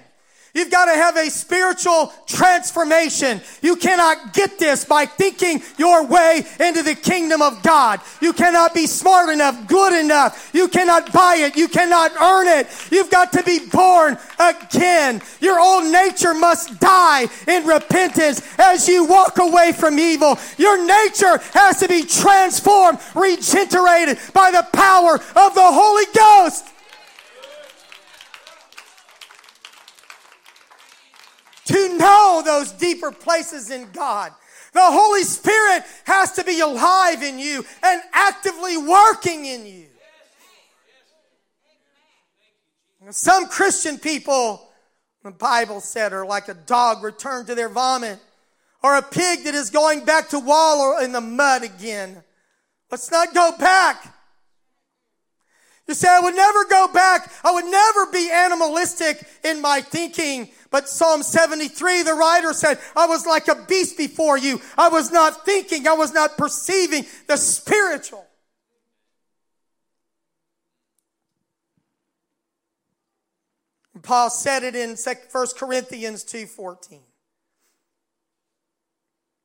You've 0.55 0.71
got 0.71 0.85
to 0.85 0.93
have 0.93 1.17
a 1.17 1.31
spiritual 1.31 2.13
transformation. 2.27 3.41
You 3.63 3.75
cannot 3.75 4.35
get 4.35 4.59
this 4.59 4.85
by 4.85 5.07
thinking 5.07 5.63
your 5.79 6.05
way 6.05 6.45
into 6.61 6.83
the 6.83 6.95
kingdom 6.95 7.41
of 7.41 7.63
God. 7.63 8.01
You 8.21 8.35
cannot 8.35 8.75
be 8.75 8.87
smart 8.87 9.31
enough, 9.31 9.67
good 9.67 9.99
enough. 9.99 10.51
You 10.53 10.69
cannot 10.69 11.11
buy 11.11 11.37
it. 11.37 11.57
You 11.57 11.69
cannot 11.69 12.13
earn 12.21 12.49
it. 12.49 12.69
You've 12.91 13.11
got 13.11 13.33
to 13.33 13.43
be 13.43 13.61
born 13.71 14.19
again. 14.39 15.23
Your 15.41 15.59
old 15.59 15.91
nature 15.91 16.35
must 16.35 16.79
die 16.79 17.29
in 17.49 17.67
repentance 17.67 18.43
as 18.59 18.87
you 18.87 19.07
walk 19.07 19.39
away 19.39 19.73
from 19.73 19.99
evil. 19.99 20.39
Your 20.59 20.85
nature 20.85 21.39
has 21.55 21.81
to 21.81 21.89
be 21.89 22.03
transformed, 22.03 22.99
regenerated 23.15 24.19
by 24.35 24.51
the 24.51 24.67
power 24.75 25.15
of 25.15 25.55
the 25.55 25.65
Holy 25.65 26.05
Ghost. 26.15 26.72
To 31.67 31.99
know 31.99 32.43
those 32.45 32.73
deeper 32.73 33.13
places 33.13 33.71
in 33.71 33.91
God. 33.93 34.33
The 34.73 34.81
Holy 34.81 35.23
Spirit 35.23 35.85
has 36.05 36.33
to 36.33 36.45
be 36.45 36.61
alive 36.61 37.23
in 37.23 37.39
you 37.39 37.65
and 37.83 38.03
actively 38.13 38.77
working 38.77 39.45
in 39.45 39.67
you. 39.67 39.87
Some 43.11 43.49
Christian 43.49 43.99
people, 43.99 44.69
the 45.25 45.33
Bible 45.33 45.81
said, 45.81 46.13
are 46.13 46.25
like 46.25 46.49
a 46.49 46.55
dog 46.55 47.03
returned 47.03 47.49
to 47.49 47.55
their 47.55 47.69
vomit 47.69 48.19
or 48.83 48.97
a 48.97 49.03
pig 49.03 49.45
that 49.45 49.55
is 49.55 49.71
going 49.71 50.05
back 50.05 50.29
to 50.31 50.39
wallow 50.39 50.99
in 50.99 51.13
the 51.13 51.21
mud 51.21 51.65
again. 51.65 52.23
Let's 52.91 53.11
not 53.11 53.35
go 53.35 53.57
back. 53.59 54.15
You 55.89 55.95
say, 55.95 56.09
I 56.09 56.21
would 56.21 56.37
never 56.37 56.65
go 56.65 56.89
back. 56.93 57.33
I 57.45 57.53
would 57.53 57.65
never 57.65 58.07
be 58.13 58.31
animalistic 58.31 59.27
in 59.45 59.61
my 59.61 59.81
thinking. 59.81 60.49
But 60.73 60.89
Psalm 60.89 61.23
73, 61.23 62.03
the 62.03 62.15
writer 62.15 62.55
said, 62.55 62.79
I 62.97 63.07
was 63.07 63.27
like 63.27 63.47
a 63.47 63.55
beast 63.55 63.99
before 63.99 64.39
you. 64.39 64.59
I 64.77 64.89
was 64.89 65.13
not 65.13 65.45
thinking. 65.45 65.87
I 65.87 65.93
was 65.93 66.13
not 66.13 66.39
perceiving 66.39 67.05
the 67.29 67.37
spiritual. 67.37 68.27
Paul 74.03 74.31
said 74.31 74.65
it 74.65 74.75
in 74.75 74.97
1 74.97 75.57
Corinthians 75.57 76.25
2:14. 76.25 77.03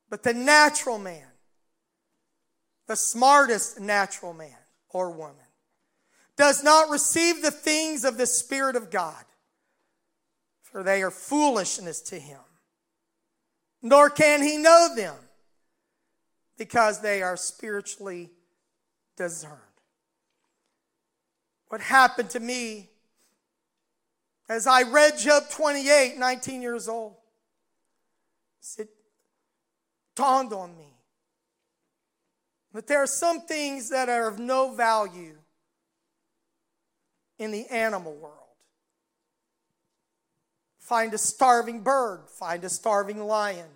But 0.10 0.24
the 0.24 0.34
natural 0.34 0.98
man, 0.98 1.28
the 2.88 2.96
smartest 2.96 3.80
natural 3.80 4.34
man 4.34 4.58
or 4.90 5.12
woman, 5.12 5.46
does 6.38 6.64
not 6.64 6.90
receive 6.90 7.42
the 7.42 7.52
things 7.52 8.06
of 8.06 8.18
the 8.18 8.26
Spirit 8.26 8.76
of 8.76 8.90
God, 8.90 9.26
for 10.78 10.84
they 10.84 11.02
are 11.02 11.10
foolishness 11.10 12.02
to 12.02 12.20
him. 12.20 12.38
Nor 13.82 14.12
can 14.12 14.44
he 14.44 14.58
know 14.58 14.90
them, 14.96 15.16
because 16.56 17.02
they 17.02 17.24
are 17.24 17.36
spiritually 17.36 18.30
discerned. 19.16 19.58
What 21.70 21.82
happened 21.82 22.30
to 22.30 22.40
me 22.40 22.92
as 24.48 24.68
I 24.68 24.84
read 24.84 25.18
Job 25.18 25.50
28, 25.50 26.20
19 26.20 26.62
years 26.62 26.88
old, 26.88 27.16
it 28.78 28.90
dawned 30.16 30.54
on 30.54 30.78
me 30.78 30.94
that 32.76 32.86
there 32.86 33.02
are 33.02 33.08
some 33.08 33.48
things 33.48 33.90
that 33.90 34.10
are 34.10 34.28
of 34.28 34.38
no 34.38 34.76
value 34.76 35.40
in 37.40 37.50
the 37.50 37.66
animal 37.66 38.14
world. 38.14 38.37
Find 40.88 41.14
a 41.14 41.18
starving 41.18 41.82
bird, 41.82 42.30
find 42.30 42.64
a 42.64 42.70
starving 42.70 43.20
lion, 43.20 43.68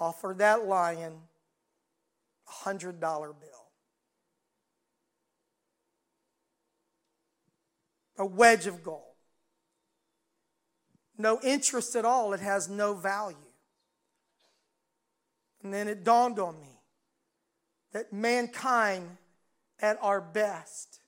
offer 0.00 0.34
that 0.38 0.64
lion 0.64 1.12
a 1.12 2.50
hundred 2.50 2.98
dollar 2.98 3.34
bill. 3.34 3.50
A 8.16 8.24
wedge 8.24 8.66
of 8.66 8.82
gold. 8.82 9.02
No 11.18 11.40
interest 11.44 11.94
at 11.94 12.06
all, 12.06 12.32
it 12.32 12.40
has 12.40 12.70
no 12.70 12.94
value. 12.94 13.36
And 15.62 15.74
then 15.74 15.88
it 15.88 16.04
dawned 16.04 16.38
on 16.38 16.58
me 16.58 16.80
that 17.92 18.14
mankind 18.14 19.18
at 19.78 19.98
our 20.00 20.22
best 20.22 21.00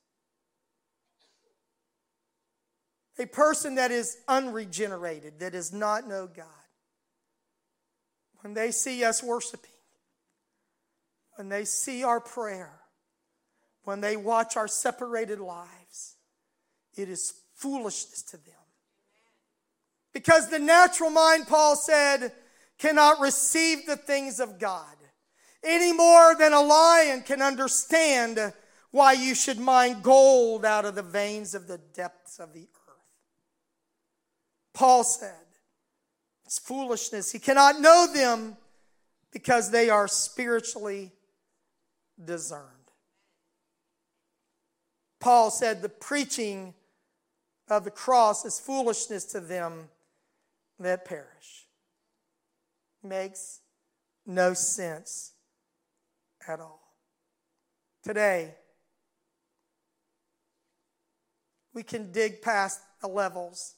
a 3.21 3.27
person 3.27 3.75
that 3.75 3.91
is 3.91 4.17
unregenerated, 4.29 5.39
that 5.41 5.53
does 5.53 5.73
not 5.73 6.09
know 6.09 6.27
God, 6.27 6.47
when 8.41 8.55
they 8.55 8.71
see 8.71 9.05
us 9.05 9.23
worshiping, 9.23 9.71
when 11.37 11.51
they 11.51 11.65
see 11.65 12.03
our 12.03 12.21
prayer, 12.21 12.81
when 13.85 14.01
they 14.01 14.17
watch 14.17 14.57
our 14.57 14.69
separated 14.69 15.39
lives, 15.39 16.17
it 16.97 17.09
is 17.09 17.35
foolishness 17.55 18.23
to 18.23 18.37
them. 18.39 18.55
Because 20.13 20.49
the 20.49 20.59
natural 20.59 21.11
mind, 21.11 21.47
Paul 21.47 21.77
said, 21.77 22.33
cannot 22.79 23.21
receive 23.21 23.87
the 23.87 23.97
things 23.97 24.41
of 24.41 24.59
God 24.59 24.97
any 25.63 25.93
more 25.93 26.35
than 26.35 26.55
a 26.55 26.61
lion 26.61 27.23
can 27.23 27.43
understand 27.43 28.39
why 28.91 29.13
you 29.13 29.35
should 29.35 29.59
mine 29.59 30.01
gold 30.01 30.65
out 30.65 30.85
of 30.85 30.95
the 30.95 31.03
veins 31.03 31.55
of 31.55 31.67
the 31.67 31.79
depths 31.95 32.39
of 32.39 32.55
the 32.55 32.63
earth. 32.63 32.80
Paul 34.81 35.05
said, 35.05 35.35
it's 36.47 36.59
foolishness. 36.59 37.31
He 37.31 37.39
cannot 37.39 37.83
know 37.83 38.07
them 38.11 38.57
because 39.31 39.71
they 39.71 39.91
are 39.91 40.09
spiritually 40.09 41.13
discerned. 42.25 42.65
Paul 45.21 45.51
said, 45.51 45.83
the 45.83 45.91
preaching 45.91 46.73
of 47.69 47.85
the 47.85 47.91
cross 47.91 48.47
is 48.47 48.59
foolishness 48.59 49.27
to 49.27 49.41
them 49.41 49.91
that 50.79 51.05
perish. 51.05 51.67
Makes 53.03 53.61
no 54.25 54.55
sense 54.55 55.33
at 56.49 56.59
all. 56.59 56.81
Today, 58.03 58.55
we 61.75 61.83
can 61.83 62.13
dig 62.13 62.41
past 62.41 62.81
the 63.03 63.09
levels 63.09 63.75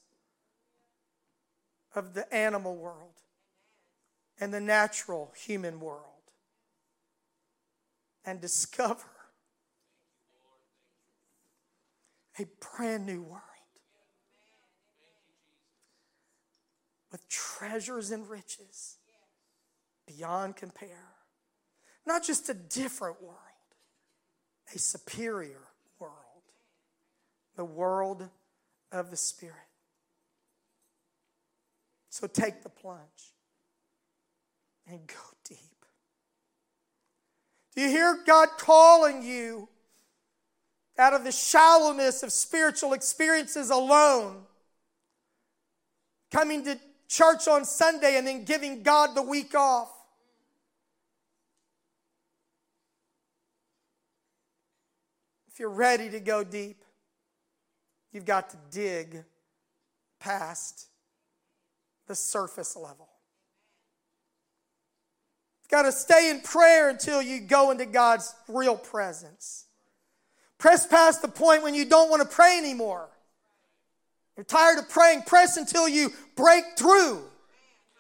of 1.95 2.15
the 2.15 2.33
animal 2.35 2.77
world 2.77 3.21
and 4.41 4.53
the 4.53 4.61
natural 4.61 5.33
human 5.37 5.81
world 5.81 6.03
and 8.25 8.41
discover 8.41 9.09
a 12.39 12.47
brand 12.77 13.07
new 13.07 13.23
world 13.23 13.43
with 17.11 17.29
treasures 17.29 18.11
and 18.11 18.29
riches 18.29 18.97
beyond 20.07 20.57
compare. 20.57 21.11
Not 22.07 22.25
just 22.25 22.49
a 22.49 22.55
different 22.55 23.23
world, 23.23 23.39
a 24.75 24.79
superior 24.79 25.69
world, 25.99 26.15
the 27.55 27.65
world 27.65 28.29
of 28.91 29.11
the 29.11 29.17
Spirit. 29.17 29.57
So 32.13 32.27
take 32.27 32.63
the 32.63 32.69
plunge 32.69 33.33
and 34.87 35.07
go 35.07 35.15
deep. 35.49 35.87
Do 37.75 37.81
you 37.81 37.89
hear 37.89 38.19
God 38.27 38.51
calling 38.59 39.23
you 39.23 39.67
out 40.99 41.15
of 41.15 41.25
the 41.25 41.33
shallowness 41.33 42.23
of 42.23 42.31
spiritual 42.31 42.93
experiences 42.93 43.71
alone? 43.71 44.43
Coming 46.31 46.63
to 46.67 46.79
church 47.09 47.49
on 47.49 47.65
Sunday 47.65 48.19
and 48.19 48.27
then 48.27 48.45
giving 48.45 48.83
God 48.83 49.15
the 49.15 49.23
week 49.23 49.55
off. 49.55 49.91
If 55.51 55.59
you're 55.59 55.71
ready 55.71 56.11
to 56.11 56.21
go 56.21 56.45
deep, 56.45 56.85
you've 58.13 58.27
got 58.27 58.51
to 58.51 58.59
dig 58.71 59.25
past 60.21 60.89
the 62.13 62.17
surface 62.17 62.77
level. 62.77 63.09
You've 65.63 65.71
got 65.71 65.85
to 65.85 65.93
stay 65.93 66.29
in 66.29 66.43
prayer 66.43 66.91
until 66.91 67.23
you 67.23 67.41
go 67.41 67.71
into 67.71 67.87
God's 67.87 68.35
real 68.49 68.77
presence. 68.77 69.65
Press 70.59 70.87
past 70.87 71.23
the 71.23 71.29
point 71.29 71.63
when 71.63 71.75
you 71.75 71.87
don't 71.87 72.11
want 72.11 72.21
to 72.21 72.29
pray 72.29 72.59
anymore. 72.59 73.09
You're 74.37 74.45
tired 74.45 74.79
of 74.79 74.91
praying. 74.91 75.23
Press 75.23 75.57
until 75.57 75.89
you 75.89 76.13
break 76.37 76.65
through. 76.77 77.23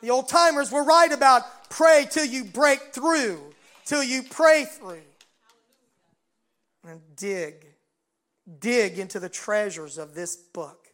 The 0.02 0.10
old 0.10 0.28
timers 0.28 0.70
were 0.70 0.84
right 0.84 1.10
about 1.10 1.70
pray 1.70 2.06
till 2.10 2.26
you 2.26 2.44
break 2.44 2.92
through, 2.92 3.40
till 3.86 4.02
you 4.02 4.24
pray 4.24 4.66
through. 4.66 5.00
And 6.86 7.00
dig, 7.16 7.64
dig 8.58 8.98
into 8.98 9.18
the 9.18 9.30
treasures 9.30 9.96
of 9.96 10.14
this 10.14 10.36
book, 10.36 10.88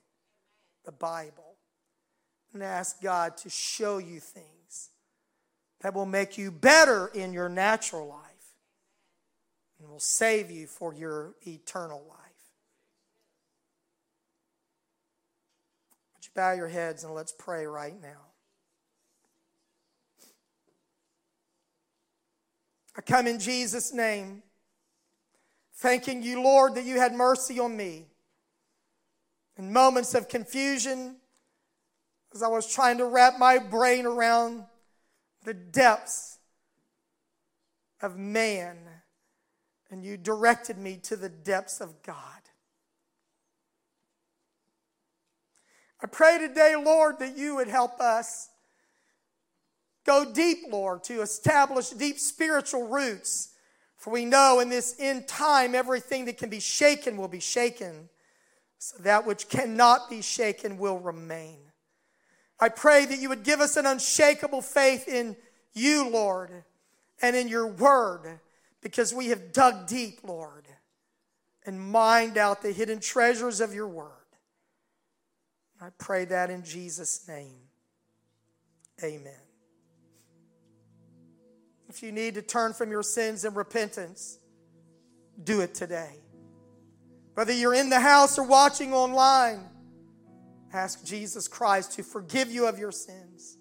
the 0.85 0.93
Bible 0.93 1.48
and 2.53 2.63
ask 2.63 3.01
God 3.03 3.37
to 3.39 3.51
show 3.51 3.99
you 3.99 4.21
things 4.21 4.91
that 5.81 5.95
will 5.95 6.07
make 6.07 6.39
you 6.39 6.51
better 6.51 7.09
in 7.09 7.33
your 7.33 7.49
natural 7.49 8.09
life 8.09 8.55
and 9.79 9.89
will 9.89 10.01
save 10.01 10.51
you 10.51 10.67
for 10.67 10.93
your 10.93 11.35
eternal 11.47 12.03
life. 12.09 12.19
Would 16.15 16.25
you 16.25 16.31
bow 16.35 16.53
your 16.53 16.69
heads 16.69 17.05
and 17.05 17.15
let's 17.15 17.33
pray 17.33 17.67
right 17.67 18.01
now? 18.01 18.29
I 22.97 23.01
come 23.01 23.29
in 23.29 23.39
Jesus' 23.39 23.93
name, 23.93 24.43
thanking 25.75 26.25
you, 26.25 26.43
Lord, 26.43 26.75
that 26.75 26.85
you 26.85 26.99
had 26.99 27.13
mercy 27.13 27.61
on 27.61 27.77
me. 27.77 28.07
In 29.57 29.73
moments 29.73 30.15
of 30.15 30.29
confusion, 30.29 31.17
as 32.35 32.43
I 32.43 32.49
was 32.49 32.73
trying 32.73 32.99
to 32.99 33.07
wrap 33.07 33.39
my 33.39 33.59
brain 33.59 34.07
around 34.07 34.65
the 35.45 35.55
depths 35.55 36.39
of 38.01 38.17
man, 38.17 38.77
and 39.91 40.05
you 40.05 40.17
directed 40.17 40.79
me 40.79 40.99
to 41.05 41.17
the 41.17 41.29
depths 41.29 41.81
of 41.81 42.03
God. 42.03 42.17
I 46.03 46.07
pray 46.07 46.39
today, 46.39 46.77
Lord, 46.77 47.19
that 47.19 47.37
you 47.37 47.57
would 47.57 47.69
help 47.69 47.99
us 48.01 48.51
go 50.07 50.25
deep, 50.33 50.59
Lord, 50.71 51.03
to 51.05 51.23
establish 51.23 51.91
deep 51.91 52.19
spiritual 52.19 52.87
roots. 52.89 53.51
For 53.97 54.13
we 54.13 54.25
know 54.25 54.61
in 54.61 54.69
this 54.69 54.95
end 55.01 55.27
time, 55.27 55.75
everything 55.75 56.27
that 56.27 56.39
can 56.39 56.51
be 56.51 56.61
shaken 56.61 57.17
will 57.17 57.29
be 57.29 57.41
shaken, 57.41 58.09
so 58.79 58.97
that 59.03 59.27
which 59.27 59.49
cannot 59.49 60.09
be 60.09 60.23
shaken 60.23 60.79
will 60.79 60.99
remain. 60.99 61.59
I 62.61 62.69
pray 62.69 63.05
that 63.07 63.19
you 63.19 63.29
would 63.29 63.45
give 63.45 63.61
us 63.61 63.77
an 63.77 63.87
unshakable 63.87 64.63
faith 64.63 65.09
in 65.09 65.37
you, 65.75 66.09
Lord, 66.09 66.65
and 67.23 67.37
in 67.37 67.49
your 67.49 67.67
word, 67.67 68.41
because 68.81 69.15
we 69.15 69.29
have 69.29 69.53
dug 69.53 69.87
deep, 69.87 70.21
Lord, 70.25 70.67
and 71.67 71.81
mined 71.81 72.37
out 72.37 72.63
the 72.63 72.73
hidden 72.73 73.01
treasures 73.01 73.61
of 73.61 73.75
your 73.75 73.89
word. 73.89 74.11
I 75.81 75.91
pray 75.99 76.25
that 76.25 76.51
in 76.51 76.65
Jesus' 76.65 77.27
name. 77.29 77.55
Amen. 79.03 79.33
If 81.89 82.03
you 82.03 82.11
need 82.11 82.35
to 82.35 82.43
turn 82.43 82.73
from 82.73 82.91
your 82.91 83.03
sins 83.03 83.45
in 83.45 83.55
repentance, 83.55 84.39
do 85.43 85.61
it 85.61 85.75
today. 85.75 86.17
Whether 87.35 87.53
you're 87.53 87.75
in 87.75 87.89
the 87.89 88.01
house 88.01 88.39
or 88.39 88.43
watching 88.43 88.93
online, 88.93 89.61
ask 90.73 91.05
Jesus 91.05 91.49
Christ 91.49 91.93
to 91.93 92.03
forgive 92.03 92.51
you 92.51 92.67
of 92.67 92.79
your 92.79 92.93
sins. 92.93 93.57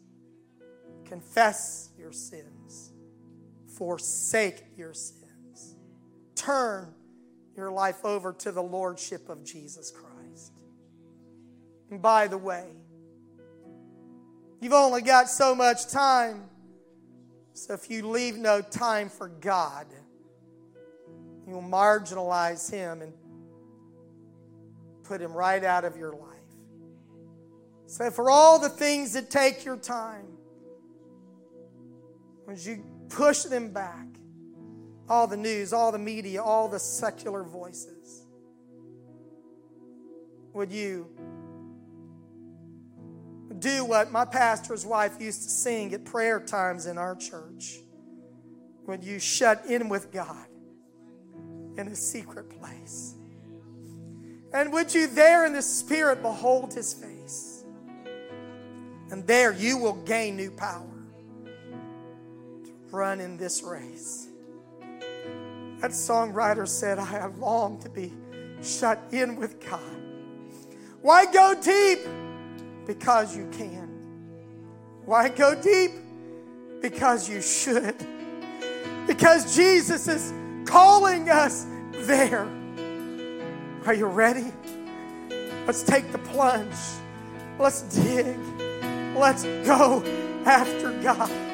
Confess 1.05 1.89
your 1.97 2.11
sins. 2.11 2.91
Forsake 3.77 4.63
your 4.75 4.93
sins. 4.93 5.75
Turn 6.35 6.93
your 7.55 7.71
life 7.71 8.03
over 8.03 8.33
to 8.33 8.51
the 8.51 8.61
Lordship 8.61 9.29
of 9.29 9.43
Jesus 9.43 9.91
Christ. 9.91 10.53
And 11.89 12.01
by 12.01 12.27
the 12.27 12.37
way, 12.37 12.65
you've 14.59 14.73
only 14.73 15.01
got 15.01 15.29
so 15.29 15.55
much 15.55 15.87
time. 15.87 16.49
So 17.53 17.73
if 17.73 17.89
you 17.89 18.07
leave 18.07 18.37
no 18.37 18.61
time 18.61 19.09
for 19.09 19.29
God, 19.29 19.87
you'll 21.47 21.61
marginalize 21.61 22.69
Him 22.69 23.01
and 23.01 23.13
put 25.03 25.21
Him 25.21 25.33
right 25.33 25.63
out 25.63 25.85
of 25.85 25.97
your 25.97 26.13
life. 26.13 26.36
So, 27.87 28.11
for 28.11 28.29
all 28.29 28.59
the 28.59 28.69
things 28.69 29.13
that 29.13 29.29
take 29.29 29.65
your 29.65 29.77
time, 29.77 30.27
would 32.45 32.63
you 32.63 32.83
push 33.09 33.43
them 33.43 33.71
back? 33.71 34.05
All 35.09 35.25
the 35.25 35.37
news, 35.37 35.73
all 35.73 35.91
the 35.91 35.99
media, 35.99 36.43
all 36.43 36.67
the 36.67 36.79
secular 36.79 37.43
voices. 37.43 38.25
Would 40.53 40.71
you 40.71 41.07
do 43.59 43.85
what 43.85 44.11
my 44.11 44.25
pastor's 44.25 44.85
wife 44.85 45.19
used 45.19 45.43
to 45.43 45.49
sing 45.49 45.93
at 45.93 46.05
prayer 46.05 46.39
times 46.39 46.85
in 46.85 46.97
our 46.97 47.15
church. 47.15 47.79
When 48.85 49.01
you 49.01 49.19
shut 49.19 49.65
in 49.65 49.89
with 49.89 50.11
God 50.11 50.47
in 51.77 51.87
a 51.87 51.95
secret 51.95 52.49
place. 52.49 53.15
And 54.53 54.71
would 54.73 54.93
you 54.93 55.07
there 55.07 55.45
in 55.45 55.53
the 55.53 55.61
Spirit 55.61 56.21
behold 56.21 56.73
His 56.73 56.93
face? 56.93 57.56
And 59.09 59.25
there 59.25 59.53
you 59.53 59.77
will 59.77 59.95
gain 60.03 60.35
new 60.35 60.51
power 60.51 60.85
to 62.65 62.71
run 62.91 63.19
in 63.19 63.37
this 63.37 63.63
race. 63.63 64.27
That 65.79 65.91
songwriter 65.91 66.67
said, 66.67 66.99
I 66.99 67.05
have 67.05 67.37
longed 67.37 67.81
to 67.81 67.89
be 67.89 68.11
shut 68.61 68.99
in 69.11 69.35
with 69.35 69.59
God. 69.69 69.81
Why 71.01 71.31
go 71.31 71.53
deep? 71.61 71.99
Because 72.85 73.35
you 73.37 73.47
can. 73.51 73.87
Why 75.05 75.29
go 75.29 75.55
deep? 75.55 75.91
Because 76.81 77.29
you 77.29 77.41
should. 77.41 77.95
Because 79.05 79.55
Jesus 79.55 80.07
is 80.07 80.33
calling 80.65 81.29
us 81.29 81.65
there. 81.93 82.47
Are 83.85 83.93
you 83.93 84.07
ready? 84.07 84.51
Let's 85.65 85.83
take 85.83 86.11
the 86.11 86.17
plunge. 86.17 86.75
Let's 87.57 87.83
dig. 87.83 88.37
Let's 89.17 89.43
go 89.65 90.03
after 90.45 90.91
God. 91.01 91.46